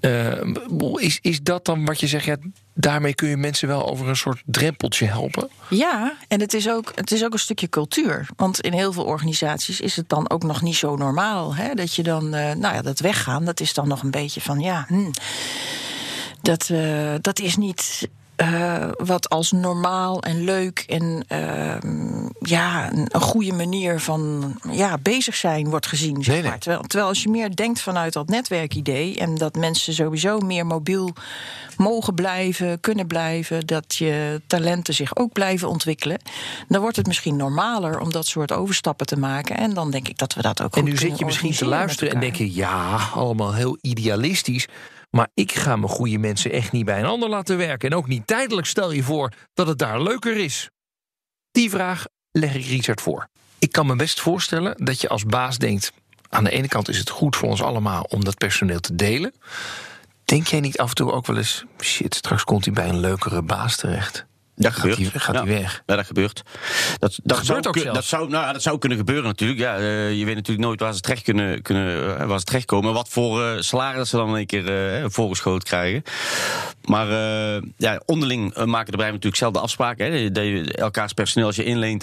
Uh, 0.00 0.32
is, 0.94 1.18
is 1.22 1.42
dat 1.42 1.64
dan 1.64 1.84
wat 1.84 2.00
je 2.00 2.06
zegt, 2.06 2.24
ja, 2.24 2.36
daarmee 2.74 3.14
kun 3.14 3.28
je 3.28 3.36
mensen 3.36 3.68
wel 3.68 3.88
over 3.88 4.08
een 4.08 4.16
soort 4.16 4.42
drempeltje 4.46 5.06
helpen? 5.06 5.48
Ja, 5.68 6.16
en 6.28 6.40
het 6.40 6.54
is 6.54 6.68
ook, 6.68 6.92
het 6.94 7.12
is 7.12 7.24
ook 7.24 7.32
een 7.32 7.38
stukje 7.38 7.68
cultuur. 7.68 8.28
Want 8.36 8.60
in 8.60 8.72
heel 8.72 8.92
veel 8.92 9.04
organisaties 9.04 9.80
is 9.80 9.96
het 9.96 10.08
dan 10.08 10.30
ook 10.30 10.42
nog 10.42 10.62
niet 10.62 10.76
zo 10.76 10.96
normaal. 10.96 11.54
Hè? 11.54 11.74
Dat 11.74 11.94
je 11.94 12.02
dan, 12.02 12.24
uh, 12.24 12.52
nou 12.52 12.74
ja, 12.74 12.82
dat 12.82 13.00
weggaan, 13.00 13.44
dat 13.44 13.60
is 13.60 13.74
dan 13.74 13.88
nog 13.88 14.02
een 14.02 14.10
beetje 14.10 14.40
van, 14.40 14.60
ja, 14.60 14.84
hm, 14.88 15.10
dat, 16.42 16.68
uh, 16.68 17.14
dat 17.20 17.38
is 17.38 17.56
niet 17.56 18.08
uh, 18.42 18.88
wat 18.96 19.28
als 19.28 19.52
normaal 19.52 20.22
en 20.22 20.44
leuk 20.44 20.84
en 20.86 21.24
uh, 21.32 21.74
ja, 22.40 22.92
een, 22.92 23.06
een, 23.08 23.20
goede 23.20 23.52
manier 23.52 24.00
van 24.00 24.54
ja, 24.70 24.98
bezig 24.98 25.34
zijn 25.34 25.70
wordt 25.70 25.86
gezien. 25.86 26.24
Zeg 26.24 26.26
nee, 26.26 26.42
nee. 26.42 26.50
maar. 26.50 26.58
Terwijl, 26.58 26.82
terwijl 26.82 27.08
als 27.08 27.22
je 27.22 27.28
meer 27.28 27.56
denkt 27.56 27.80
vanuit 27.80 28.12
dat 28.12 28.28
netwerkidee 28.28 29.16
en 29.16 29.34
dat 29.34 29.54
mensen 29.54 29.94
sowieso 29.94 30.38
meer 30.38 30.66
mobiel 30.66 31.12
mogen 31.76 32.14
blijven, 32.14 32.80
kunnen 32.80 33.06
blijven, 33.06 33.66
dat 33.66 33.94
je 33.94 34.40
talenten 34.46 34.94
zich 34.94 35.16
ook 35.16 35.32
blijven 35.32 35.68
ontwikkelen, 35.68 36.18
dan 36.68 36.80
wordt 36.80 36.96
het 36.96 37.06
misschien 37.06 37.36
normaler 37.36 38.00
om 38.00 38.12
dat 38.12 38.26
soort 38.26 38.52
overstappen 38.52 39.06
te 39.06 39.18
maken. 39.18 39.56
En 39.56 39.74
dan 39.74 39.90
denk 39.90 40.08
ik 40.08 40.18
dat 40.18 40.34
we 40.34 40.42
dat 40.42 40.62
ook 40.62 40.76
En 40.76 40.84
nu 40.84 40.96
zit 40.96 41.18
je 41.18 41.24
misschien 41.24 41.52
te 41.52 41.66
luisteren 41.66 42.14
en 42.14 42.20
denk 42.20 42.36
je, 42.36 42.54
ja, 42.54 42.98
allemaal 43.14 43.54
heel 43.54 43.78
idealistisch. 43.80 44.66
Maar 45.10 45.28
ik 45.34 45.52
ga 45.52 45.76
mijn 45.76 45.92
goede 45.92 46.18
mensen 46.18 46.50
echt 46.50 46.72
niet 46.72 46.84
bij 46.84 46.98
een 46.98 47.04
ander 47.04 47.28
laten 47.28 47.56
werken. 47.56 47.90
En 47.90 47.96
ook 47.96 48.06
niet 48.06 48.26
tijdelijk 48.26 48.66
stel 48.66 48.90
je 48.90 49.02
voor 49.02 49.32
dat 49.54 49.66
het 49.66 49.78
daar 49.78 50.02
leuker 50.02 50.36
is. 50.36 50.70
Die 51.50 51.70
vraag 51.70 52.04
leg 52.30 52.54
ik 52.54 52.66
Richard 52.66 53.00
voor. 53.00 53.28
Ik 53.58 53.72
kan 53.72 53.86
me 53.86 53.96
best 53.96 54.20
voorstellen 54.20 54.84
dat 54.84 55.00
je 55.00 55.08
als 55.08 55.24
baas 55.24 55.58
denkt... 55.58 55.92
aan 56.28 56.44
de 56.44 56.50
ene 56.50 56.68
kant 56.68 56.88
is 56.88 56.98
het 56.98 57.10
goed 57.10 57.36
voor 57.36 57.48
ons 57.48 57.62
allemaal 57.62 58.02
om 58.02 58.24
dat 58.24 58.38
personeel 58.38 58.80
te 58.80 58.94
delen. 58.94 59.34
Denk 60.24 60.46
jij 60.46 60.60
niet 60.60 60.78
af 60.78 60.88
en 60.88 60.94
toe 60.94 61.12
ook 61.12 61.26
wel 61.26 61.36
eens... 61.36 61.64
shit, 61.80 62.14
straks 62.14 62.44
komt 62.44 62.64
hij 62.64 62.74
bij 62.74 62.88
een 62.88 63.00
leukere 63.00 63.42
baas 63.42 63.76
terecht? 63.76 64.27
Dat 64.58 64.72
gaat 64.72 64.80
gebeurt. 64.80 64.96
die- 64.96 65.10
gaat 65.20 65.34
ja. 65.34 65.42
die 65.42 65.52
weg. 65.52 65.82
Ja, 65.86 65.96
dat 65.96 66.06
gebeurt. 66.06 66.42
Dat, 66.98 67.18
dat, 67.22 67.38
gebeurt 67.38 67.64
zou, 67.64 67.66
ook 67.66 67.78
zelfs. 67.78 67.94
dat, 67.94 68.04
zou, 68.04 68.28
nou, 68.28 68.52
dat 68.52 68.62
zou 68.62 68.78
kunnen 68.78 68.98
gebeuren 68.98 69.24
natuurlijk. 69.24 69.60
Ja, 69.60 69.76
eh, 69.76 70.18
je 70.18 70.24
weet 70.24 70.34
natuurlijk 70.34 70.66
nooit 70.66 70.80
waar 70.80 70.94
ze 70.94 71.00
terecht 71.00 71.22
kunnen, 71.22 71.62
kunnen 71.62 72.28
waar 72.28 72.38
ze 72.38 72.44
terechtkomen. 72.44 72.92
Wat 72.92 73.08
voor 73.08 73.44
eh, 73.44 73.60
salaris 73.60 74.08
ze 74.08 74.16
dan 74.16 74.36
één 74.36 74.46
keer 74.46 75.10
voorgeschoten 75.10 75.68
krijgen. 75.68 76.02
Maar 76.84 77.06
ja, 77.76 78.02
onderling 78.06 78.54
maken 78.54 78.84
de 78.84 78.90
bedrijven 78.90 79.14
natuurlijk 79.14 79.36
zelf 79.36 79.52
de 79.52 79.60
afspraken. 79.60 80.12
Hè, 80.12 80.30
dat 80.30 80.44
je 80.44 80.72
elkaars 80.72 81.12
personeel 81.12 81.46
als 81.46 81.56
je 81.56 81.64
inleent 81.64 82.02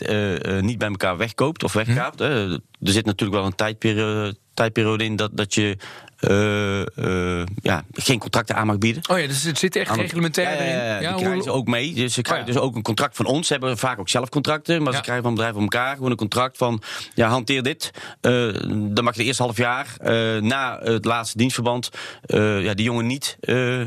niet 0.62 0.78
bij 0.78 0.88
elkaar 0.88 1.18
wegkoopt 1.18 1.64
of 1.64 1.74
wegkaapt. 1.74 2.20
hè. 2.20 2.52
Er 2.54 2.92
zit 2.92 3.06
natuurlijk 3.06 3.40
wel 3.40 3.46
een 3.46 3.56
tijdperiode, 3.56 4.36
tijdperiode 4.54 5.04
in 5.04 5.16
dat, 5.16 5.30
dat 5.34 5.54
je 5.54 5.78
eh, 6.20 6.82
eh, 7.40 7.46
ja, 7.62 7.84
geen 7.94 8.20
contracten 8.20 8.56
aan 8.56 8.68
mag 8.68 8.78
bieden. 8.78 9.04
Oh 9.10 9.20
ja, 9.20 9.28
dus 9.28 9.44
het 9.44 9.58
zit 9.58 9.76
echt 9.76 9.96
reglementair 9.96 10.64
ja, 10.68 10.76
ja, 10.76 11.00
die 11.00 11.08
hoe- 11.08 11.18
krijgen 11.20 11.44
ze 11.44 11.52
ook 11.52 11.68
mee. 11.68 11.94
Dus 11.94 12.14
ze 12.14 12.22
krijgen 12.22 12.48
Oh 12.48 12.54
dus 12.54 12.62
ook 12.62 12.76
een 12.76 12.82
contract 12.82 13.16
van 13.16 13.26
ons. 13.26 13.48
Ze 13.48 13.54
hebben 13.54 13.78
vaak 13.78 14.00
ook 14.00 14.10
zelf 14.10 14.30
contracten. 14.30 14.84
Maar 14.84 14.94
ze 14.94 15.02
krijgen 15.02 15.24
van 15.24 15.34
bedrijven 15.34 15.62
elkaar 15.62 15.96
gewoon 15.96 16.12
een 16.12 16.18
contract 16.18 16.58
van... 16.58 16.82
ja, 17.14 17.28
hanteer 17.28 17.64
dit. 17.64 17.92
Eh, 18.22 18.32
dan 18.70 19.04
mag 19.04 19.14
je 19.16 19.22
de 19.22 19.28
eerste 19.28 19.44
half 19.44 19.58
jaar 19.58 19.96
na 20.42 20.80
het 20.84 21.06
laatste 21.06 21.38
dienstverband... 21.38 21.90
ja, 22.26 22.74
die 22.74 22.86
jongen 22.86 23.06
niet 23.06 23.38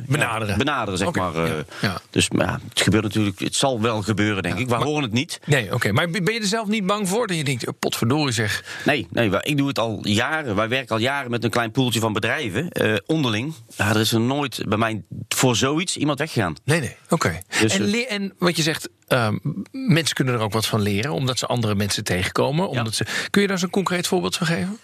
Benaderen. 0.07 0.59
benaderen, 0.59 0.99
zeg 0.99 1.15
maar. 1.15 1.33
ja. 1.81 2.01
Dus 2.11 2.31
maar 2.31 2.47
ja, 2.47 2.59
het 2.69 2.81
gebeurt 2.81 3.05
natuurlijk... 3.05 3.39
Het 3.39 3.55
zal 3.57 3.81
wel 3.81 4.03
gebeuren, 4.03 4.43
denk 4.43 4.59
ik. 4.59 4.69
We 4.69 4.75
horen 4.75 5.03
het 5.03 5.13
niet. 5.13 5.41
Nee, 5.45 5.75
oké. 5.75 5.93
Maar 5.93 6.11
ben 6.11 6.35
je 6.35 6.41
er 6.41 6.47
zelf 6.47 6.69
niet 6.69 6.87
bang 6.87 7.09
voor? 7.09 7.27
Dat 7.27 7.37
je 7.37 7.45
denkt, 7.45 7.67
oh, 7.69 7.75
potverdorie 7.79 8.33
zeg. 8.33 8.65
Nee, 8.85 9.07
nee, 9.11 9.31
ik 9.41 9.57
doe 9.57 9.69
het 9.69 9.79
al 9.79 9.99
jaren. 10.03 10.55
Wij 10.57 10.69
werken 10.69 10.95
al 10.95 11.01
jaren 11.01 11.31
met 11.31 11.45
een 11.45 11.51
klein 11.51 11.71
poeltje 11.71 12.01
van 12.01 12.13
bedrijven. 12.13 12.27
Eh, 12.37 12.95
onderling. 13.07 13.55
Ja, 13.77 13.89
er 13.91 14.01
is 14.01 14.13
er 14.13 14.21
nooit 14.21 14.63
bij 14.69 14.79
mij 14.79 15.03
voor 15.29 15.57
zoiets 15.57 15.97
iemand 15.97 16.19
weggegaan. 16.19 16.55
Nee, 16.65 16.81
nee. 16.81 16.97
Oké. 17.09 17.41
Dus, 17.61 17.73
en, 17.75 17.83
eh, 17.85 17.91
le- 17.91 18.03
en 18.09 18.35
wat 18.39 18.57
je 18.57 18.63
zegt, 18.63 18.89
ehm, 19.07 19.37
mensen 19.73 20.15
kunnen 20.17 20.35
er 20.35 20.41
ook 20.41 20.53
wat 20.53 20.67
van 20.67 20.81
leren... 20.81 21.13
omdat 21.13 21.39
ze 21.39 21.47
andere 21.47 21.75
mensen 21.75 22.05
tegenkomen. 22.05 22.69
Omdat 22.69 22.95
ze, 22.95 23.05
kun 23.31 23.43
je 23.43 23.49
daar 23.49 23.63
een 23.63 23.71
concreet 23.71 24.07
voorbeeld 24.07 24.37
van 24.37 24.47
geven? 24.47 24.79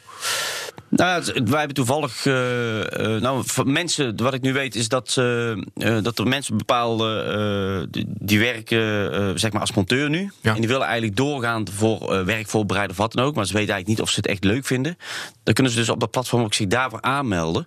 Nou, 0.89 1.23
wij 1.45 1.59
hebben 1.59 1.75
toevallig. 1.75 2.27
eh, 2.27 3.15
eh, 3.15 3.23
nou, 3.23 3.45
mensen, 3.65 4.17
wat 4.23 4.35
ik 4.35 4.41
nu 4.43 4.53
weet, 4.53 4.75
is 4.75 4.89
dat, 4.89 5.17
eh, 5.19 5.97
dat 6.03 6.19
er 6.19 6.27
mensen 6.27 6.57
bepaalde. 6.57 7.89
die, 7.91 8.07
die 8.09 8.39
werken 8.39 9.39
zeg 9.39 9.53
maar 9.53 9.61
als 9.61 9.73
monteur 9.73 10.11
nu. 10.11 10.33
Ja. 10.41 10.55
En 10.55 10.61
die 10.61 10.69
willen 10.69 10.87
eigenlijk 10.87 11.17
doorgaan 11.17 11.65
voor 11.73 12.13
eh, 12.15 12.25
werkvoorbereiden 12.25 12.93
of 12.97 13.03
wat 13.03 13.13
dan 13.13 13.25
ook. 13.25 13.35
Maar 13.35 13.47
ze 13.47 13.53
weten 13.53 13.73
eigenlijk 13.75 13.99
niet 13.99 14.09
of 14.09 14.13
ze 14.13 14.21
het 14.21 14.27
echt 14.31 14.45
leuk 14.45 14.67
vinden. 14.67 14.99
Dan 15.43 15.55
kunnen 15.55 15.73
ze 15.73 15.79
dus 15.79 15.89
op 15.89 16.01
dat 16.01 16.11
platform 16.11 16.43
ook 16.43 16.55
zich 16.55 16.67
daarvoor 16.67 17.01
aanmelden. 17.01 17.67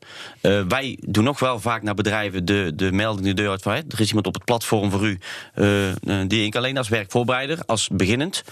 Wij 0.68 0.98
doen 1.02 1.24
nog 1.24 1.40
wel 1.40 1.60
vaak 1.60 1.82
naar 1.82 1.96
bedrijven 1.96 2.46
de, 2.46 2.72
de 2.76 2.92
melding 2.92 3.28
de 3.28 3.34
deur 3.34 3.50
uit 3.50 3.62
van. 3.62 3.74
Hè, 3.74 3.80
er 3.90 4.00
is 4.00 4.08
iemand 4.08 4.28
op 4.28 4.34
het 4.34 4.46
platform 4.46 4.92
voor 4.92 5.08
u. 5.08 5.20
die 6.28 6.46
ik 6.46 6.56
alleen 6.56 6.78
als 6.78 6.90
werkvoorbereider, 6.90 7.60
als 7.66 7.90
beginnend. 7.92 8.44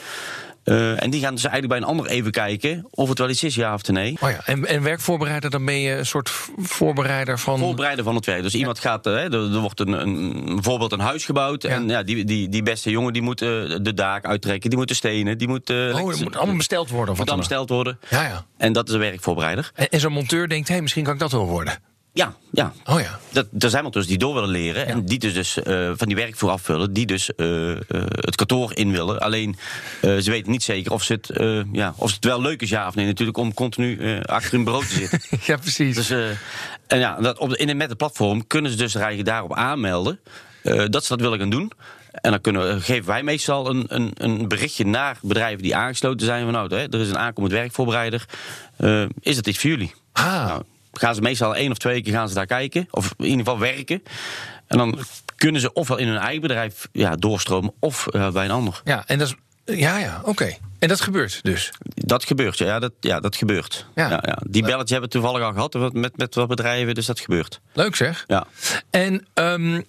Eh, 0.66 1.04
en 1.04 1.10
die 1.10 1.22
gaan 1.22 1.34
dus 1.34 1.44
eigenlijk 1.44 1.68
bij 1.68 1.78
een 1.78 1.96
ander 1.96 2.06
even 2.06 2.32
kijken 2.32 2.86
of 2.90 3.10
het 3.10 3.18
wel 3.18 3.30
iets 3.30 3.44
is, 3.44 3.56
ja 3.56 3.74
of 3.74 3.88
nee. 3.88 4.18
Oh 4.22 4.30
ja, 4.30 4.42
en, 4.46 4.66
en 4.66 4.84
werkvoorbereider, 4.84 5.50
dan 5.50 5.66
ben 5.66 5.80
je 5.80 5.96
een 5.98 6.06
soort 6.06 6.30
voorbereider 6.58 7.40
van... 7.40 7.60
Voorbereiden 7.60 8.04
van 8.06 8.16
het 8.16 8.26
werk. 8.26 8.42
Dus 8.42 8.56
iemand 8.56 8.80
gaat, 8.80 9.06
eh, 9.06 9.14
hè, 9.14 9.20
er, 9.20 9.54
er 9.54 9.60
wordt 9.60 9.80
een, 9.80 9.92
een, 9.92 10.46
bijvoorbeeld 10.46 10.92
een 10.92 11.00
huis 11.00 11.26
gebouwd. 11.26 11.64
En 11.64 11.88
ja, 11.90 12.04
die, 12.04 12.26
die, 12.26 12.50
die 12.50 12.64
beste 12.64 12.90
jongen 12.90 13.14
die 13.14 13.22
moet 13.22 13.42
eh, 13.42 13.48
de 13.82 13.94
daak 13.94 14.26
uittrekken, 14.26 14.70
die 14.70 14.80
moet 14.80 14.88
de 14.88 14.94
stenen, 14.94 15.38
die 15.38 15.48
moet. 15.48 15.70
eh, 15.70 15.76
oh, 15.76 16.10
dat 16.10 16.20
moet 16.20 16.36
allemaal 16.36 16.56
besteld 16.56 16.90
worden. 16.90 17.10
Moet 17.16 17.20
allemaal 17.20 17.38
besteld 17.38 17.70
worden. 17.70 18.00
Ja, 18.10 18.24
ja. 18.24 18.46
En 18.58 18.74
dat 18.74 18.88
is 18.88 18.94
een 18.94 19.00
werkvoorbereider. 19.00 19.72
En, 19.76 19.90
en 19.90 20.00
zo'n 20.00 20.12
monteur 20.12 20.48
denkt, 20.48 20.68
hé, 20.68 20.74
hey, 20.74 20.82
misschien 20.82 21.04
kan 21.04 21.14
ik 21.14 21.20
dat 21.20 21.32
wel 21.32 21.48
worden. 21.48 21.74
Ja, 22.16 22.36
ja. 22.52 22.74
Oh 22.86 23.00
ja. 23.00 23.20
Dat, 23.32 23.48
er 23.60 23.70
zijn 23.70 23.84
monteurs 23.84 24.08
die 24.08 24.18
door 24.18 24.34
willen 24.34 24.50
leren. 24.50 24.88
En 24.88 25.06
die 25.06 25.20
dus, 25.20 25.34
dus 25.34 25.62
eh, 25.62 25.92
van 25.96 26.08
die 26.08 26.16
werk 26.16 26.36
vooraf 26.36 26.62
vullen. 26.62 26.94
Die 26.94 27.06
dus 27.06 27.36
eh, 27.36 27.72
eh, 27.72 27.78
het 28.10 28.36
kantoor 28.36 28.76
in 28.76 28.92
willen. 28.92 29.20
Alleen 29.20 29.56
ze 30.02 30.24
weten 30.24 30.52
niet 30.52 30.64
zeker 30.64 30.92
of, 30.92 31.04
ze 31.04 31.14
het, 31.14 31.30
ja, 31.72 31.94
of 31.98 32.14
het 32.14 32.26
wel 32.26 32.42
leuk 32.42 32.62
is, 32.62 32.70
ja 32.70 32.88
of 32.88 32.96
nee. 32.96 33.06
Natuurlijk 33.06 33.38
om 33.38 33.54
continu 33.54 34.20
achter 34.22 34.52
hun 34.52 34.64
bureau 34.64 34.86
te 34.86 34.94
zitten. 34.94 35.20
ja, 35.54 35.58
precies. 35.58 35.96
Dus, 35.96 36.10
en 36.88 37.00
ja, 37.00 37.16
dat 37.16 37.38
op 37.38 37.50
de, 37.50 37.58
in, 37.58 37.78
met 37.78 37.90
het 37.90 37.98
platform 37.98 38.48
kunnen 38.48 38.72
ze 38.72 38.78
dus 38.78 38.96
eigenlijk 38.96 39.28
daarop 39.28 39.54
aanmelden 39.54 40.20
dat 40.64 41.04
ze 41.04 41.10
dat 41.10 41.22
willen 41.22 41.40
gaan 41.40 41.50
doen. 41.50 41.72
En 42.12 42.32
dan 42.32 42.42
kunnen, 42.42 42.82
geven 42.82 43.06
wij 43.06 43.24
meestal 43.24 43.70
een, 43.70 43.86
een, 43.88 44.12
een 44.14 44.48
berichtje 44.48 44.86
naar 44.86 45.18
bedrijven 45.22 45.64
die 45.64 45.76
aangesloten 45.76 46.26
zijn. 46.26 46.44
Van 46.44 46.54
nou, 46.54 46.76
er 46.76 47.00
is 47.00 47.10
een 47.10 47.18
aankomend 47.18 47.54
werkvoorbereider. 47.54 48.26
Is 49.20 49.36
dat 49.36 49.48
iets 49.48 49.60
voor 49.60 49.70
jullie? 49.70 49.94
Ah. 50.12 50.46
Nou, 50.46 50.64
gaan 51.00 51.16
ze 51.16 51.22
meestal 51.22 51.56
één 51.56 51.72
of 51.72 51.78
twee 51.78 52.02
keer 52.02 52.14
gaan 52.14 52.30
ze 52.30 52.34
daar 52.36 52.46
kijken. 52.46 52.88
Of 52.92 53.14
in 53.18 53.26
ieder 53.26 53.40
geval 53.40 53.60
werken. 53.60 54.04
En 54.68 54.78
dan 54.78 55.00
kunnen 55.36 55.62
ze 55.62 55.74
ofwel 55.74 55.98
in 55.98 56.08
hun 56.08 56.18
eigen 56.18 56.42
bedrijf 56.42 56.88
ja, 56.92 57.16
doorstromen 57.16 57.74
of 57.80 58.08
eh, 58.08 58.32
bij 58.32 58.46
een 58.46 58.52
ander. 58.52 58.82
Ja, 58.84 59.04
en 59.08 59.20
dat 59.20 59.28
is... 59.28 59.36
Ja, 59.78 59.98
ja, 59.98 60.22
oké. 60.24 60.58
En 60.80 60.88
dat 60.88 61.02
gebeurt 61.02 61.40
dus. 61.44 61.72
Dat 61.84 62.26
gebeurt, 62.26 62.58
ja, 62.58 62.80
dat, 62.80 62.92
ja, 63.00 63.20
dat 63.20 63.36
gebeurt. 63.36 63.86
Ja. 63.96 64.10
Ja. 64.10 64.20
Ja, 64.26 64.38
Die 64.48 64.62
belletje 64.62 64.94
hebben 64.94 65.12
we 65.12 65.20
toevallig 65.20 65.42
al 65.42 65.54
gehad 65.54 65.94
met, 65.94 66.18
met 66.18 66.36
wat 66.36 66.48
bedrijven, 66.48 66.96
dus 66.96 67.06
dat 67.06 67.20
gebeurt. 67.20 67.62
Leuk 67.74 67.96
zeg. 67.96 68.24
Ja. 68.28 68.48
En 68.90 69.28
ehm, 69.34 69.82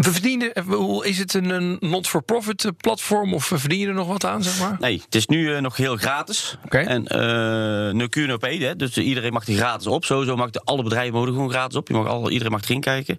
we 0.00 0.12
verdienen, 0.12 0.52
hoe 0.66 1.06
is 1.06 1.18
het 1.18 1.34
een, 1.34 1.76
not-for-profit 1.80 2.64
eh, 2.64 2.70
platform 2.76 3.34
of 3.34 3.48
we 3.48 3.58
verdienen 3.58 3.88
er 3.88 3.94
nog 3.94 4.06
wat 4.06 4.24
aan, 4.24 4.42
zeg 4.42 4.60
maar? 4.60 4.76
Nee, 4.80 5.02
het 5.04 5.14
is 5.14 5.26
nu 5.26 5.54
eh, 5.54 5.60
nog 5.60 5.76
heel 5.76 5.96
gratis. 5.96 6.56
Oké. 6.64 6.78
En 6.78 7.06
eh 7.06 7.70
no 7.92 8.08
Q, 8.08 8.16
no 8.16 8.36
pay, 8.36 8.56
hè, 8.58 8.76
dus 8.76 8.98
iedereen 8.98 9.32
mag 9.32 9.46
er 9.46 9.54
gratis 9.54 9.86
op. 9.86 10.04
Sowieso 10.04 10.36
mag 10.36 10.50
de, 10.50 10.60
alle 10.64 10.82
bedrijven 10.82 11.14
mogen 11.14 11.32
gewoon 11.32 11.50
gratis 11.50 11.76
op. 11.76 11.88
Je 11.88 11.94
mag 11.94 12.06
al, 12.06 12.30
iedereen 12.30 12.52
mag 12.52 12.62
erin 12.62 12.80
kijken. 12.80 13.18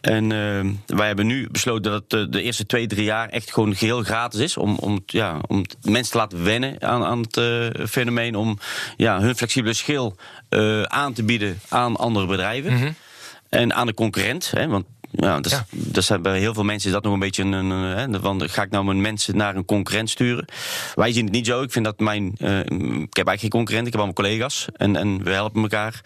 En 0.00 0.32
eh, 0.32 0.96
wij 0.96 1.06
hebben 1.06 1.26
nu 1.26 1.48
besloten 1.50 1.92
dat 1.92 2.02
het 2.02 2.12
eh, 2.12 2.26
de 2.30 2.42
eerste 2.42 2.66
twee, 2.66 2.86
drie 2.86 3.04
jaar 3.04 3.28
echt 3.28 3.52
gewoon 3.52 3.74
geheel 3.74 4.02
gratis 4.02 4.40
is. 4.40 4.56
Om, 4.56 4.76
om, 4.76 5.02
ja, 5.06 5.38
om 5.46 5.64
mensen 5.82 6.12
te 6.12 6.18
laten 6.18 6.44
wennen 6.44 6.82
aan, 6.82 7.04
aan 7.04 7.20
het 7.20 7.36
eh, 7.36 7.86
fenomeen. 7.86 8.36
Om 8.36 8.58
ja, 8.96 9.20
hun 9.20 9.36
flexibele 9.36 9.74
schil 9.74 10.16
eh, 10.48 10.82
aan 10.82 11.12
te 11.12 11.22
bieden 11.22 11.60
aan 11.68 11.96
andere 11.96 12.26
bedrijven. 12.26 12.96
En 13.48 13.74
aan 13.74 13.86
de 13.86 13.94
concurrent. 13.94 14.50
Hè, 14.50 14.68
want 14.68 14.86
ja, 15.12 15.34
dat, 15.40 15.46
is- 15.46 15.52
Ja. 15.52 15.66
dat 15.70 16.04
zijn 16.04 16.22
bij 16.22 16.38
heel 16.38 16.54
veel 16.54 16.62
mensen 16.64 16.88
is 16.88 16.94
dat 16.94 17.04
nog 17.04 17.12
een 17.12 17.18
beetje 17.18 17.42
een. 17.42 17.52
een 17.52 18.12
hè, 18.12 18.20
van, 18.20 18.48
ga 18.48 18.62
ik 18.62 18.70
nou 18.70 18.84
mijn 18.84 19.00
mensen 19.00 19.36
naar 19.36 19.56
een 19.56 19.64
concurrent 19.64 20.10
sturen? 20.10 20.44
Wij 20.94 21.12
zien 21.12 21.24
het 21.24 21.32
niet 21.32 21.46
zo. 21.46 21.62
Ik 21.62 21.72
vind 21.72 21.84
dat 21.84 21.98
mijn. 22.00 22.34
eh, 22.38 22.58
ik 22.58 23.16
heb 23.16 23.26
eigenlijk 23.26 23.40
geen 23.40 23.50
concurrent, 23.50 23.86
ik 23.86 23.92
heb 23.92 24.02
allemaal 24.02 24.24
collega's. 24.24 24.66
En, 24.76 24.96
en 24.96 25.22
we 25.24 25.30
helpen 25.30 25.62
elkaar. 25.62 26.00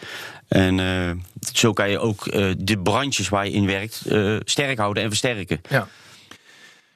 En 0.48 0.80
eh, 0.80 1.10
zo 1.52 1.72
kan 1.72 1.90
je 1.90 1.98
ook 1.98 2.26
eh, 2.26 2.52
de 2.58 2.78
branches 2.78 3.28
waar 3.28 3.44
je 3.46 3.52
in 3.52 3.66
werkt 3.66 4.02
sterk 4.44 4.78
houden 4.78 5.02
en 5.02 5.08
versterken. 5.08 5.60
Ja. 5.68 5.88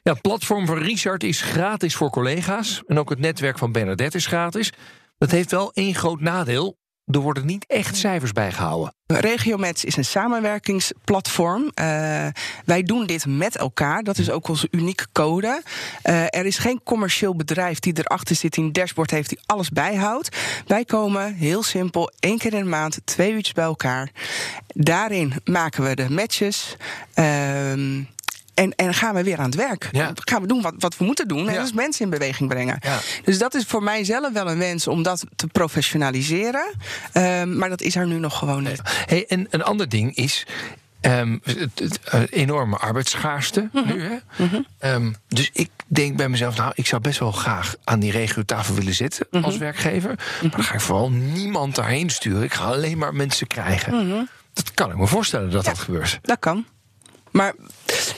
Ja, 0.03 0.13
het 0.13 0.21
platform 0.21 0.67
van 0.67 0.79
Richard 0.79 1.23
is 1.25 1.41
gratis 1.41 1.95
voor 1.95 2.11
collega's. 2.11 2.83
En 2.87 2.99
ook 2.99 3.11
het 3.11 3.19
netwerk 3.19 3.59
van 3.59 3.73
Bernadette 3.73 4.17
is 4.17 4.27
gratis. 4.27 4.73
Dat 5.19 5.31
heeft 5.31 5.51
wel 5.51 5.73
één 5.73 5.95
groot 5.95 6.21
nadeel. 6.21 6.77
Er 7.11 7.21
worden 7.21 7.47
niet 7.47 7.65
echt 7.67 7.97
cijfers 7.97 8.33
bijgehouden. 8.33 8.95
Regiomets 9.07 9.85
is 9.85 9.97
een 9.97 10.05
samenwerkingsplatform. 10.05 11.71
Eh, 11.75 12.27
wij 12.65 12.83
doen 12.83 13.07
dit 13.07 13.27
met 13.27 13.57
elkaar. 13.57 14.03
Dat 14.03 14.19
is 14.19 14.31
ook 14.31 14.49
onze 14.49 14.69
unieke 14.71 15.07
code. 15.13 15.63
Eh, 16.03 16.23
er 16.23 16.47
is 16.47 16.59
geen 16.59 16.81
commercieel 16.85 17.37
bedrijf 17.37 17.79
die 17.79 17.99
erachter 17.99 18.37
zit, 18.37 18.55
die 18.55 18.65
een 18.65 18.73
dashboard 18.73 19.11
heeft, 19.11 19.29
die 19.29 19.41
alles 19.47 19.71
bijhoudt. 19.71 20.37
Wij 20.67 20.85
komen 20.85 21.35
heel 21.35 21.63
simpel 21.63 22.13
één 22.19 22.39
keer 22.39 22.55
in 22.55 22.63
de 22.63 22.69
maand, 22.69 23.01
twee 23.05 23.33
uurtjes 23.33 23.55
bij 23.55 23.65
elkaar. 23.65 24.11
Daarin 24.67 25.33
maken 25.45 25.85
we 25.85 25.95
de 25.95 26.11
matches. 26.11 26.77
Ehm, 27.15 28.03
en, 28.55 28.75
en 28.75 28.95
gaan 28.95 29.15
we 29.15 29.23
weer 29.25 29.39
aan 29.39 29.45
het 29.45 29.55
werk. 29.55 29.89
Ja. 29.93 30.13
Gaan 30.15 30.41
we 30.43 30.47
doen 30.47 30.63
wat, 30.63 30.75
wat 30.79 30.97
we 30.97 31.05
moeten 31.05 31.29
doen. 31.29 31.49
En 31.49 31.55
Ja. 31.55 31.63
is 31.63 31.73
mensen 31.73 32.05
in 32.05 32.11
beweging 32.11 32.49
brengen. 32.49 32.77
Ja. 32.81 32.99
Dus 33.25 33.39
dat 33.39 33.55
is 33.55 33.65
voor 33.65 33.83
mij 33.83 34.05
zelf 34.05 34.33
wel 34.33 34.51
een 34.51 34.59
wens 34.59 34.87
om 34.89 35.03
dat 35.03 35.25
te 35.37 35.47
professionaliseren. 35.47 36.75
Ehm, 37.13 37.57
maar 37.59 37.69
dat 37.69 37.81
is 37.81 37.97
er 37.97 38.07
nu 38.07 38.19
nog 38.19 38.39
gewoon 38.39 38.63
niet. 38.63 38.81
Hey, 39.07 39.25
en 39.29 39.47
een 39.51 39.63
ander 39.63 39.89
ding 39.89 40.15
is. 40.17 40.47
ehm, 41.01 41.39
het, 41.43 41.79
het, 41.79 42.01
eh, 42.05 42.21
enorme 42.31 42.77
arbeidsschaarste 42.77 43.69
nu. 43.73 44.03
Hè? 44.03 44.17
Ehm, 44.79 45.13
dus 45.29 45.51
ik 45.53 45.71
denk 45.87 46.17
bij 46.17 46.29
mezelf, 46.29 46.57
nou, 46.57 46.73
ik 46.75 46.87
zou 46.87 47.03
best 47.03 47.19
wel 47.19 47.33
graag 47.33 47.75
aan 47.85 48.01
die 48.01 48.11
regiotafel 48.13 48.75
willen 48.75 48.95
zitten 48.95 49.27
als 49.43 49.57
werkgever. 49.57 50.15
Maar 50.43 50.51
dan 50.51 50.65
ga 50.65 50.75
ik 50.75 50.81
vooral 50.81 51.11
niemand 51.11 51.75
daarheen 51.75 52.11
sturen. 52.11 52.43
Ik 52.43 52.53
ga 52.55 52.65
alleen 52.65 52.99
maar 52.99 53.15
mensen 53.15 53.47
krijgen. 53.47 54.29
Dat 54.53 54.75
kan 54.75 54.91
ik 54.91 54.97
me 54.97 55.07
voorstellen 55.07 55.51
dat 55.51 55.65
dat 55.65 55.79
gebeurt. 55.79 56.19
Dat 56.23 56.39
kan. 56.39 56.65
Maar 57.31 57.55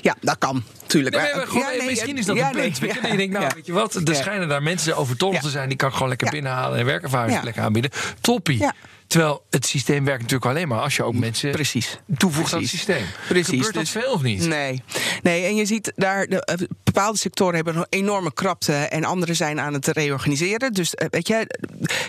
ja, 0.01 0.17
dat 0.21 0.39
kan. 0.39 0.63
Tuurlijk. 0.93 1.17
Nee, 1.17 1.25
Maar- 1.25 1.37
maar 1.37 1.47
gewoon, 1.47 1.73
ja, 1.73 1.79
nee, 1.79 1.87
misschien 1.87 2.19
is 2.19 2.27
dat 2.27 2.37
ja, 2.37 2.47
een 2.47 2.53
punt. 2.53 2.81
nee, 2.81 2.91
je, 2.93 3.01
ja, 3.03 3.09
je 3.09 3.17
denkt, 3.17 3.33
nou, 3.39 3.51
weet 3.55 3.67
je 3.67 3.73
wat, 3.73 3.95
er 3.95 4.15
schijnen 4.15 4.49
daar 4.49 4.63
mensen 4.63 4.97
overtollig 4.97 5.35
Ja. 5.37 5.41
te 5.43 5.51
zijn. 5.51 5.69
Die 5.69 5.77
kan 5.77 5.89
ik 5.89 5.95
gewoon 5.95 6.09
lekker 6.09 6.31
binnenhalen 6.31 6.79
en 6.79 6.85
werkervaringsplekken 6.85 7.63
aanbieden. 7.63 7.91
Toppie. 8.21 8.67
Terwijl 9.07 9.45
het 9.51 9.67
systeem 9.67 10.05
werkt 10.05 10.21
natuurlijk 10.23 10.51
alleen 10.51 10.69
maar 10.69 10.81
als 10.81 10.97
je 10.97 11.03
ook 11.03 11.15
mensen 11.15 11.51
Precies. 11.51 11.99
toevoegt 12.17 12.53
aan 12.53 12.61
het 12.61 12.69
Precies. 12.71 12.87
systeem. 12.87 13.07
Precies. 13.29 13.47
Gebeurt 13.49 13.75
dat 13.75 13.83
Dus- 13.83 13.91
veel 13.93 14.13
of 14.13 14.23
niet? 14.23 14.47
Nee. 14.47 14.83
nee, 15.23 15.45
en 15.45 15.57
je 15.57 15.65
ziet 15.67 15.93
daar, 15.97 16.27
de, 16.27 16.45
eh, 16.45 16.55
bepaalde 16.85 17.19
sectoren 17.19 17.55
hebben 17.55 17.77
een 17.77 17.87
enorme 17.89 18.33
krapte 18.33 18.73
en 18.73 19.05
andere 19.05 19.35
zijn 19.35 19.61
aan 19.61 19.73
het 19.73 19.87
reorganiseren. 19.87 20.73
Dus 20.73 20.95
eh, 20.95 21.07
weet 21.11 21.29
je, 21.29 21.47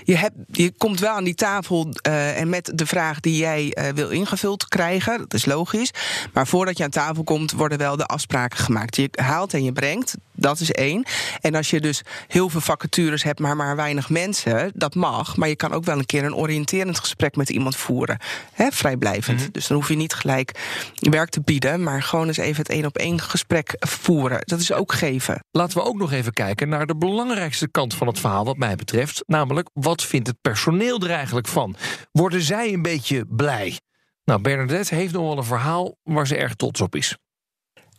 je, 0.03 0.15
hebt, 0.17 0.35
je 0.51 0.71
komt 0.77 0.99
wel 0.99 1.13
aan 1.15 1.23
die 1.23 1.35
tafel 1.35 1.87
eh, 2.01 2.39
en 2.39 2.49
met 2.49 2.71
de 2.75 2.85
vraag 2.85 3.19
die 3.19 3.37
jij 3.37 3.77
wil 3.95 4.09
ingevuld 4.09 4.67
krijgen, 4.67 5.17
dat 5.17 5.33
is 5.33 5.45
logisch. 5.45 5.91
Maar 6.33 6.47
voordat 6.47 6.77
je 6.77 6.83
aan 6.83 6.89
tafel 6.89 7.23
komt, 7.23 7.51
worden 7.51 7.77
wel 7.77 7.97
de 7.97 8.05
afspraken 8.05 8.57
gemaakt. 8.57 8.72
Gemaakt. 8.73 8.95
Je 8.95 9.09
haalt 9.12 9.53
en 9.53 9.63
je 9.63 9.71
brengt, 9.71 10.15
dat 10.31 10.59
is 10.59 10.71
één. 10.71 11.05
En 11.41 11.55
als 11.55 11.69
je 11.69 11.81
dus 11.81 12.01
heel 12.27 12.49
veel 12.49 12.62
vacatures 12.62 13.23
hebt, 13.23 13.39
maar 13.39 13.55
maar 13.55 13.75
weinig 13.75 14.09
mensen, 14.09 14.71
dat 14.75 14.95
mag. 14.95 15.38
Maar 15.38 15.49
je 15.49 15.55
kan 15.55 15.73
ook 15.73 15.83
wel 15.83 15.97
een 15.97 16.05
keer 16.05 16.23
een 16.23 16.36
oriënterend 16.36 16.99
gesprek 16.99 17.36
met 17.36 17.49
iemand 17.49 17.75
voeren. 17.75 18.17
Hè, 18.53 18.71
vrijblijvend. 18.71 19.39
Mhm. 19.39 19.51
Dus 19.51 19.67
dan 19.67 19.77
hoef 19.77 19.88
je 19.88 19.95
niet 19.95 20.13
gelijk 20.13 20.51
werk 20.95 21.29
te 21.29 21.41
bieden, 21.41 21.83
maar 21.83 22.03
gewoon 22.03 22.27
eens 22.27 22.38
even 22.38 22.57
het 22.57 22.69
één 22.69 22.86
op 22.86 22.97
één 22.97 23.21
gesprek 23.21 23.75
voeren. 23.79 24.39
Dat 24.43 24.59
is 24.59 24.71
ook 24.71 24.93
geven. 24.93 25.43
Laten 25.51 25.77
we 25.77 25.83
ook 25.83 25.97
nog 25.97 26.12
even 26.12 26.33
kijken 26.33 26.69
naar 26.69 26.86
de 26.86 26.95
belangrijkste 26.95 27.67
kant 27.67 27.93
van 27.93 28.07
het 28.07 28.19
verhaal, 28.19 28.45
wat 28.45 28.57
mij 28.57 28.75
betreft. 28.75 29.23
Namelijk, 29.27 29.69
wat 29.73 30.03
vindt 30.03 30.27
het 30.27 30.41
personeel 30.41 30.99
er 30.99 31.12
eigenlijk 31.12 31.47
van? 31.47 31.75
Worden 32.12 32.41
zij 32.41 32.73
een 32.73 32.81
beetje 32.81 33.25
blij? 33.29 33.79
Nou, 34.25 34.41
Bernadette 34.41 34.95
heeft 34.95 35.13
nog 35.13 35.27
wel 35.27 35.38
een 35.38 35.43
verhaal 35.43 35.97
waar 36.03 36.27
ze 36.27 36.36
erg 36.36 36.55
trots 36.55 36.81
op 36.81 36.95
is. 36.95 37.17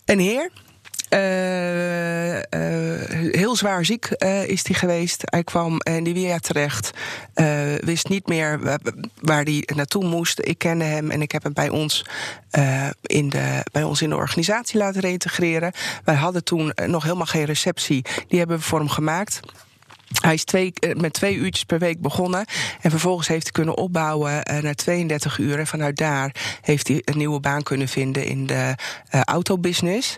Een 0.05 0.19
heer. 0.19 0.51
Eh, 1.15 2.37
eh, 2.39 3.31
heel 3.31 3.57
zwaar 3.57 3.85
ziek 3.85 4.05
eh, 4.07 4.49
is 4.49 4.67
hij 4.67 4.75
geweest. 4.75 5.23
Hij 5.25 5.45
kwam 5.45 5.77
in 5.83 6.03
Nivea 6.03 6.39
terecht. 6.39 6.91
wist 7.81 8.09
niet 8.09 8.27
meer 8.27 8.61
wa- 8.61 8.79
waar 9.21 9.43
hij 9.45 9.69
naartoe 9.75 10.05
moest. 10.05 10.39
Ik 10.43 10.59
kende 10.59 10.85
hem 10.85 11.11
en 11.11 11.23
ik 11.23 11.33
heb 11.33 11.43
hem 11.43 11.53
bij 11.53 11.69
ons, 11.69 12.05
in, 13.03 13.29
de, 13.29 13.65
bij 13.73 13.83
ons 13.83 14.03
in 14.03 14.09
de 14.09 14.17
organisatie 14.17 14.79
laten 14.79 15.01
reintegreren. 15.01 15.73
Wij 16.05 16.15
hadden 16.15 16.45
toen 16.45 16.73
nog 16.87 17.03
helemaal 17.03 17.27
geen 17.27 17.45
receptie. 17.45 18.05
Die 18.29 18.39
hebben 18.39 18.57
we 18.57 18.63
voor 18.63 18.79
hem 18.79 18.89
gemaakt. 18.89 19.41
Hij 20.23 20.35
is 20.35 20.45
twee, 20.45 20.73
eh, 20.75 20.95
met 20.95 21.13
twee 21.13 21.37
uurtjes 21.37 21.65
per 21.65 21.79
week 21.79 22.01
begonnen. 22.01 22.45
En 22.81 22.91
vervolgens 22.91 23.29
heeft 23.29 23.43
hij 23.43 23.53
kunnen 23.53 23.77
opbouwen 23.77 24.43
eh, 24.43 24.63
naar 24.63 24.75
32 24.75 25.39
uur. 25.39 25.59
En 25.59 25.67
vanuit 25.67 25.97
daar 25.97 26.35
heeft 26.61 26.89
hij 26.89 27.03
een 27.05 27.19
nieuwe 27.19 27.41
baan 27.41 27.63
kunnen 27.63 27.89
vinden 27.89 28.27
in 28.27 28.47
de 28.47 28.75
eh, 29.09 29.21
autobusiness. 29.21 30.17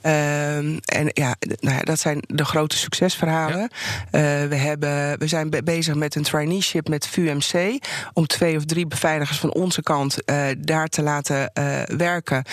Ehm, 0.00 0.78
en 0.84 1.10
ja, 1.12 1.34
nou 1.60 1.76
ja, 1.76 1.80
dat 1.80 1.98
zijn 1.98 2.18
de 2.26 2.44
grote 2.44 2.76
succesverhalen. 2.76 3.70
We, 4.10 4.56
hebben, 4.56 5.18
we 5.18 5.26
zijn 5.26 5.50
be- 5.50 5.62
bezig 5.62 5.94
met 5.94 6.14
een 6.14 6.22
traineeship 6.22 6.88
met 6.88 7.06
VUMC. 7.06 7.78
Om 8.12 8.26
twee 8.26 8.56
of 8.56 8.64
drie 8.64 8.86
beveiligers 8.86 9.38
van 9.38 9.52
onze 9.52 9.82
kant 9.82 10.18
daar 10.58 10.88
te 10.88 11.02
laten 11.02 11.50
werken. 11.96 12.44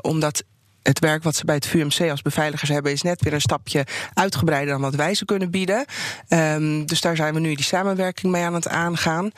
Omdat 0.00 0.44
het 0.82 0.98
werk 0.98 1.22
wat 1.22 1.36
ze 1.36 1.44
bij 1.44 1.54
het 1.54 1.66
VUMC 1.66 2.10
als 2.10 2.22
beveiligers 2.22 2.70
hebben, 2.70 2.92
is 2.92 3.02
net 3.02 3.22
weer 3.22 3.32
een 3.32 3.40
stapje 3.40 3.86
uitgebreider 4.14 4.72
dan 4.72 4.82
wat 4.82 4.94
wij 4.94 5.14
ze 5.14 5.24
kunnen 5.24 5.50
bieden. 5.50 5.84
Ehm, 6.28 6.84
dus 6.84 7.00
daar 7.00 7.16
zijn 7.16 7.34
we 7.34 7.40
nu 7.40 7.54
die 7.54 7.64
samenwerking 7.64 8.32
mee 8.32 8.44
aan 8.44 8.54
het 8.54 8.68
aangaan. 8.68 9.30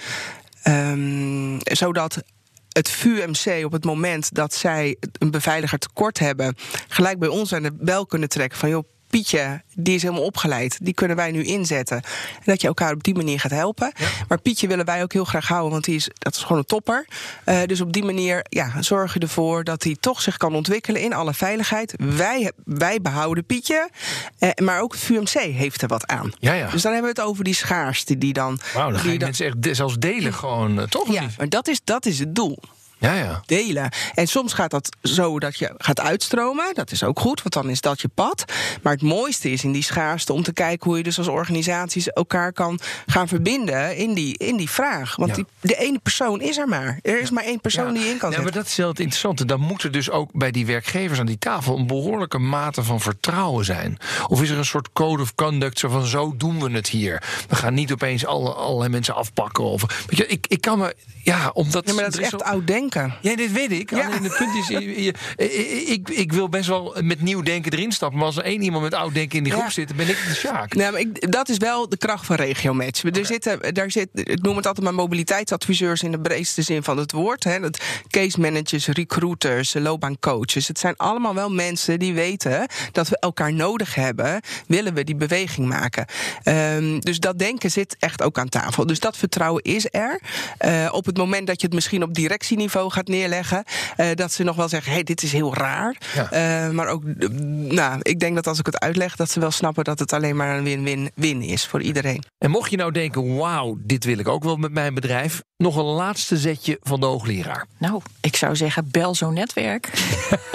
Ehm, 0.62 1.59
zodat 1.62 2.22
het 2.68 2.90
VUMC 2.90 3.64
op 3.64 3.72
het 3.72 3.85
moment 3.85 4.35
dat 4.35 4.55
zij 4.55 4.96
een 5.18 5.31
beveiliger 5.31 5.78
tekort 5.78 6.18
hebben, 6.18 6.57
gelijk 6.88 7.18
bij 7.18 7.28
ons 7.28 7.55
aan 7.55 7.62
de 7.62 7.72
bel 7.72 8.07
kunnen 8.07 8.28
trekken 8.28 8.59
van 8.59 8.68
joh. 8.68 8.85
Pietje, 9.12 9.62
die 9.75 9.94
is 9.94 10.03
helemaal 10.03 10.25
opgeleid. 10.25 10.79
Die 10.83 10.94
kunnen 10.94 11.16
wij 11.16 11.31
nu 11.31 11.44
inzetten. 11.44 11.96
En 11.96 12.42
dat 12.44 12.61
je 12.61 12.66
elkaar 12.66 12.92
op 12.92 13.03
die 13.03 13.14
manier 13.14 13.40
gaat 13.40 13.51
helpen. 13.51 13.92
Maar 14.29 14.40
Pietje 14.40 14.66
willen 14.66 14.85
wij 14.85 15.03
ook 15.03 15.12
heel 15.12 15.25
graag 15.25 15.48
houden, 15.48 15.70
want 15.70 15.85
die 15.85 15.94
is, 15.94 16.09
dat 16.14 16.35
is 16.35 16.42
gewoon 16.42 16.59
een 16.59 16.64
topper. 16.64 17.07
Eh, 17.44 17.62
dus 17.66 17.81
op 17.81 17.92
die 17.92 18.05
manier 18.05 18.44
ja, 18.48 18.83
zorg 18.83 19.14
je 19.14 19.20
ervoor 19.20 19.64
dat 19.64 19.83
hij 19.83 19.96
toch 20.01 20.22
zich 20.22 20.37
kan 20.37 20.55
ontwikkelen 20.55 21.01
in 21.01 21.12
alle 21.12 21.35
veiligheid. 21.35 21.94
Wij, 21.96 22.53
wij 22.64 23.01
behouden 23.01 23.44
Pietje, 23.44 23.90
eh, 24.38 24.51
maar 24.62 24.81
ook 24.81 24.92
het 24.92 25.01
VUMC 25.01 25.29
heeft 25.29 25.83
er 25.83 25.88
wat 25.88 26.07
aan. 26.07 26.33
Ja, 26.38 26.53
ja. 26.53 26.70
Dus 26.70 26.83
dan 26.83 26.92
hebben 26.92 27.14
we 27.14 27.20
het 27.20 27.29
over 27.29 27.44
die 27.44 27.55
schaarste 27.55 28.18
die 28.18 28.33
dan. 28.33 28.61
Wauw, 28.75 28.90
dan 28.90 29.01
ga 29.01 29.11
je 29.11 29.18
mensen 29.18 29.46
echt 29.46 29.77
zelfs 29.77 29.98
delen 29.98 30.35
gewoon, 30.35 30.81
eh, 30.81 30.87
toch? 30.87 31.12
ja, 31.12 31.27
maar 31.37 31.48
dat 31.48 31.68
is, 31.68 31.81
dat 31.85 32.07
is 32.07 32.18
het 32.18 32.35
doel 32.35 32.59
Ja, 33.03 33.15
ja. 33.15 33.43
delen. 33.47 33.91
En 34.15 34.27
soms 34.27 34.53
gaat 34.53 34.71
dat 34.71 34.97
zo 35.03 35.38
dat 35.38 35.59
je 35.59 35.75
gaat 35.79 36.01
uitstromen. 36.01 36.75
Dat 36.75 36.91
is 36.93 37.03
ook 37.05 37.21
goed, 37.21 37.43
want 37.43 37.55
dan 37.55 37.69
is 37.71 37.81
dat 37.81 38.01
je 38.01 38.09
pad. 38.09 38.45
Maar 38.83 38.93
het 38.93 39.03
mooiste 39.03 39.51
is 39.51 39.65
in 39.65 39.73
die 39.73 39.83
schaarste 39.83 40.33
om 40.33 40.43
te 40.43 40.53
kijken 40.53 40.88
hoe 40.88 40.97
je 40.97 41.03
dus 41.03 41.19
als 41.19 41.29
organisaties 41.29 42.07
elkaar 42.09 42.53
kan 42.53 42.79
gaan 43.07 43.29
verbinden 43.29 43.97
in 43.97 44.15
die, 44.15 44.38
in 44.38 44.57
die 44.57 44.71
vraag. 44.71 45.17
Want 45.17 45.31
Ja. 45.31 45.37
die, 45.37 45.47
de 45.61 45.77
ene 45.77 45.99
persoon 45.99 46.41
is 46.41 46.59
er 46.59 46.69
maar. 46.69 46.99
Er 47.03 47.21
is 47.21 47.31
maar 47.31 47.45
één 47.45 47.61
persoon 47.61 47.93
die 47.93 48.03
je 48.05 48.11
in 48.11 48.19
kan 48.19 48.31
ja, 48.31 48.35
zetten. 48.37 48.43
maar 48.55 48.62
dat 48.62 48.67
is 48.71 48.77
wel 48.77 48.88
het 48.88 48.99
interessante. 49.01 49.45
Dan 49.45 49.61
moet 49.61 49.83
er 49.83 49.91
dus 49.91 50.11
ook 50.11 50.31
bij 50.33 50.51
die 50.51 50.67
werkgevers 50.67 51.19
aan 51.19 51.27
die 51.27 51.38
tafel 51.38 51.77
een 51.79 51.87
behoorlijke 51.87 52.38
mate 52.38 52.83
van 52.83 53.01
vertrouwen 53.01 53.65
zijn. 53.65 53.99
Of 54.29 54.43
is 54.43 54.51
er 54.51 54.59
een 54.59 54.65
soort 54.65 54.93
code 54.93 55.23
of 55.23 55.35
conduct 55.35 55.79
zo 55.79 55.88
van 55.88 56.07
zo 56.07 56.35
doen 56.37 56.61
we 56.61 56.71
het 56.71 56.88
hier. 56.88 57.23
We 57.49 57.57
gaan 57.57 57.75
niet 57.75 57.93
opeens 57.93 58.27
alle, 58.27 58.53
allerlei 58.53 58.91
mensen 58.91 59.15
afpakken. 59.15 59.65
Of, 59.65 60.05
weet 60.07 60.17
je, 60.19 60.27
ik, 60.27 60.47
ik 60.47 60.61
kan 60.61 60.79
me. 60.79 60.95
Ja, 61.25 61.51
omdat. 61.55 61.87
Ja, 61.88 61.95
maar 61.95 62.05
dat 62.05 62.12
is 62.15 62.21
echt 62.21 62.31
zo- 62.31 62.37
oud 62.37 62.67
denken. 62.67 62.91
Ja, 63.20 63.37
dit 63.37 63.52
weet 63.52 63.72
ik. 63.72 63.90
Ja. 63.90 64.07
Alleen 64.07 64.22
het 64.22 64.37
punt 64.37 64.55
is, 64.57 64.68
je- 64.68 65.12
ik, 65.87 66.09
ik 66.11 66.33
wil 66.33 66.48
best 66.48 66.68
wel 66.68 66.96
met 67.02 67.20
nieuw 67.20 67.42
denken 67.42 67.72
erin 67.72 67.92
stappen. 67.92 68.18
Maar 68.18 68.26
als 68.26 68.37
er 68.37 68.44
één 68.44 68.62
iemand 68.62 68.83
met 68.83 68.94
oud 68.94 69.14
denken 69.14 69.37
in 69.38 69.44
die 69.44 69.52
groep 69.52 69.64
Ja. 69.64 69.70
zit, 69.70 69.88
dan 69.88 69.96
ben 69.96 70.09
ik 70.09 70.18
de 70.28 70.35
Sjaak. 70.35 70.74
Nou, 70.74 70.92
maar 70.92 71.00
ik, 71.00 71.33
dat 71.33 71.48
is 71.48 71.57
wel 71.57 71.88
de 71.88 71.96
kracht 71.96 72.26
van 72.26 72.37
regiomatch. 72.37 73.02
Er 73.05 73.26
zitten, 73.26 73.74
daar 73.74 73.90
zit, 73.90 74.09
ik 74.12 74.42
noem 74.42 74.57
het 74.57 74.66
altijd 74.66 74.85
maar 74.85 74.94
mobiliteitsadviseurs 74.94 76.02
in 76.02 76.11
de 76.11 76.20
breedste 76.20 76.62
zin 76.62 76.83
van 76.83 76.96
het 76.98 77.12
woord. 77.12 77.44
Hè. 77.44 77.61
Dat 77.61 77.83
case 78.09 78.40
managers, 78.40 78.87
recruiters, 78.87 79.74
loopbaancoaches. 79.74 80.68
Het 80.68 80.78
zijn 80.78 80.96
allemaal 80.96 81.35
wel 81.35 81.50
mensen 81.50 81.98
die 81.98 82.14
weten 82.14 82.66
dat 82.92 83.09
we 83.09 83.18
elkaar 83.18 83.52
nodig 83.52 83.94
hebben. 83.94 84.40
Willen 84.66 84.94
we 84.94 85.05
die 85.05 85.16
beweging 85.16 85.68
maken? 85.68 86.07
Ehm, 86.42 86.98
dus 86.98 87.18
dat 87.18 87.38
denken 87.38 87.70
zit 87.70 87.96
echt 87.98 88.22
ook 88.22 88.38
aan 88.38 88.48
tafel. 88.48 88.87
Dus 88.87 89.00
dat 89.00 89.16
vertrouwen 89.16 89.62
is 89.62 89.87
er. 89.90 90.20
Eh, 90.59 90.88
op 90.92 91.05
het 91.07 91.16
moment 91.16 91.46
dat 91.46 91.61
je 91.61 91.66
het 91.66 91.74
misschien 91.74 92.02
op 92.02 92.14
directieniveau 92.14 92.82
gaat 92.90 93.09
neerleggen, 93.09 93.64
eh, 93.97 94.07
dat 94.14 94.33
ze 94.33 94.42
nog 94.42 94.57
wel 94.57 94.68
zeggen: 94.68 94.92
hey, 94.92 95.03
dit 95.03 95.23
is 95.23 95.33
heel 95.33 95.55
raar. 95.55 95.97
Ja. 96.14 96.31
Eh, 96.31 96.71
maar 96.71 96.87
ook, 96.87 97.03
nou, 97.73 97.99
ik 98.03 98.21
denk 98.21 98.35
dat 98.35 98.47
als 98.47 98.59
ik 98.59 98.66
het 98.66 98.79
uitleg, 98.79 99.16
dat 99.16 99.31
ze 99.31 99.40
wel 99.40 99.51
snappen 99.51 99.85
dat 99.85 99.99
het 99.99 100.12
alleen 100.12 100.37
maar 100.37 100.57
een 100.57 100.64
win-win-win 100.64 101.42
is 101.42 101.66
voor 101.66 101.83
iedereen. 101.83 102.25
En 102.38 102.51
mocht 102.51 102.71
je 102.71 102.77
nou 102.77 102.92
denken, 102.92 103.37
wauw, 103.37 103.77
dit 103.79 104.05
wil 104.05 104.18
ik 104.18 104.29
ook 104.29 104.45
wel 104.45 104.57
met 104.57 104.73
mijn 104.73 104.95
bedrijf. 104.95 105.42
Nog 105.62 105.77
een 105.77 105.85
laatste 105.85 106.37
zetje 106.37 106.79
van 106.83 107.01
de 107.01 107.07
hoogleraar. 107.07 107.66
Nou, 107.79 108.01
ik 108.20 108.37
zou 108.37 108.57
zeggen, 108.57 108.88
bel 108.90 109.14
zo'n 109.14 109.35
netwerk. 109.35 109.90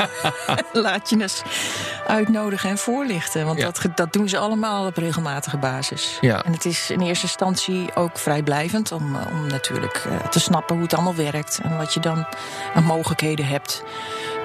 Laat 0.73 1.09
je 1.09 1.21
eens 1.21 1.41
uitnodigen 2.07 2.69
en 2.69 2.77
voorlichten. 2.77 3.45
Want 3.45 3.59
Ja. 3.59 3.65
dat, 3.65 3.97
dat 3.97 4.13
doen 4.13 4.29
ze 4.29 4.37
allemaal 4.37 4.85
op 4.85 4.97
regelmatige 4.97 5.57
basis. 5.57 6.17
Ja. 6.21 6.43
En 6.43 6.51
het 6.51 6.65
is 6.65 6.89
in 6.89 7.01
eerste 7.01 7.25
instantie 7.25 7.95
ook 7.95 8.17
vrijblijvend... 8.17 8.91
om, 8.91 9.15
eh, 9.15 9.21
om 9.31 9.47
natuurlijk 9.47 10.05
eh, 10.09 10.27
te 10.27 10.39
snappen 10.39 10.75
hoe 10.75 10.83
het 10.83 10.93
allemaal 10.93 11.15
werkt... 11.15 11.59
en 11.63 11.77
wat 11.77 11.93
je 11.93 11.99
dan 11.99 12.25
aan 12.73 12.83
mogelijkheden 12.83 13.45
hebt. 13.47 13.83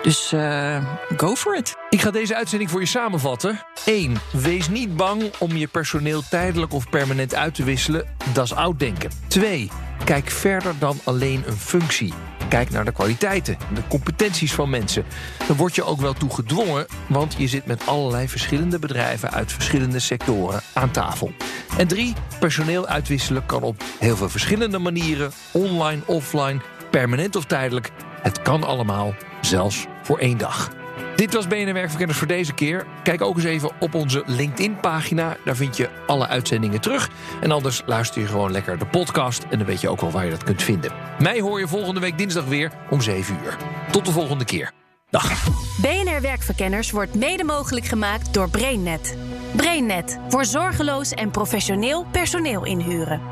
Dus 0.02 0.32
eh, 0.32 0.84
go 1.16 1.34
for 1.34 1.56
it. 1.56 1.74
Ik 1.90 2.00
ga 2.00 2.10
deze 2.10 2.36
uitzending 2.36 2.70
voor 2.70 2.80
je 2.80 2.86
samenvatten. 2.86 3.60
1. 3.84 4.16
Wees 4.32 4.68
niet 4.68 4.96
bang 4.96 5.22
om 5.38 5.56
je 5.56 5.66
personeel 5.66 6.22
tijdelijk 6.30 6.72
of 6.72 6.88
permanent 6.90 7.34
uit 7.34 7.54
te 7.54 7.64
wisselen. 7.64 8.06
Dat 8.32 8.44
is 8.44 8.54
oud 8.54 8.78
denken. 8.78 9.10
2. 9.28 9.70
Kijk 10.04 10.30
verder 10.30 10.74
dan 10.78 11.00
alleen 11.04 11.42
een 11.46 11.56
functie. 11.56 12.12
Kijk 12.48 12.70
naar 12.70 12.84
de 12.84 12.92
kwaliteiten, 12.92 13.56
de 13.74 13.80
competenties 13.88 14.54
van 14.54 14.70
mensen. 14.70 15.04
Dan 15.46 15.56
word 15.56 15.74
je 15.74 15.84
ook 15.84 16.00
wel 16.00 16.12
toe 16.12 16.34
gedwongen, 16.34 16.86
want 17.08 17.34
je 17.38 17.48
zit 17.48 17.66
met 17.66 17.86
allerlei 17.86 18.28
verschillende 18.28 18.78
bedrijven 18.78 19.30
uit 19.30 19.52
verschillende 19.52 19.98
sectoren 19.98 20.60
aan 20.72 20.90
tafel. 20.90 21.32
En 21.78 21.86
3. 21.88 22.14
Personeel 22.40 22.86
uitwisselen 22.86 23.46
kan 23.46 23.62
op 23.62 23.82
heel 23.98 24.16
veel 24.16 24.28
verschillende 24.28 24.78
manieren, 24.78 25.32
online, 25.50 26.00
offline, 26.06 26.60
permanent 26.90 27.36
of 27.36 27.44
tijdelijk. 27.44 27.90
Het 28.22 28.42
kan 28.42 28.64
allemaal, 28.64 29.14
zelfs 29.40 29.86
voor 30.02 30.18
één 30.18 30.38
dag. 30.38 30.81
Dit 31.22 31.34
was 31.34 31.46
BNR 31.46 31.72
Werkverkenners 31.72 32.18
voor 32.18 32.26
deze 32.26 32.52
keer. 32.52 32.86
Kijk 33.02 33.22
ook 33.22 33.36
eens 33.36 33.44
even 33.44 33.70
op 33.80 33.94
onze 33.94 34.22
LinkedIn-pagina. 34.26 35.36
Daar 35.44 35.56
vind 35.56 35.76
je 35.76 35.88
alle 36.06 36.26
uitzendingen 36.26 36.80
terug. 36.80 37.10
En 37.40 37.50
anders 37.50 37.82
luister 37.86 38.20
je 38.20 38.26
gewoon 38.26 38.52
lekker 38.52 38.78
de 38.78 38.86
podcast... 38.86 39.44
en 39.50 39.58
dan 39.58 39.66
weet 39.66 39.80
je 39.80 39.88
ook 39.88 40.00
wel 40.00 40.10
waar 40.10 40.24
je 40.24 40.30
dat 40.30 40.44
kunt 40.44 40.62
vinden. 40.62 40.92
Mij 41.18 41.40
hoor 41.40 41.60
je 41.60 41.68
volgende 41.68 42.00
week 42.00 42.18
dinsdag 42.18 42.44
weer 42.44 42.72
om 42.90 43.00
7 43.00 43.38
uur. 43.44 43.56
Tot 43.90 44.06
de 44.06 44.12
volgende 44.12 44.44
keer. 44.44 44.72
Dag. 45.10 45.48
BNR 45.80 46.20
Werkverkenners 46.20 46.90
wordt 46.90 47.14
mede 47.14 47.44
mogelijk 47.44 47.86
gemaakt 47.86 48.34
door 48.34 48.50
BrainNet. 48.50 49.16
BrainNet 49.56 50.18
voor 50.28 50.44
zorgeloos 50.44 51.10
en 51.10 51.30
professioneel 51.30 52.06
personeel 52.12 52.64
inhuren. 52.64 53.31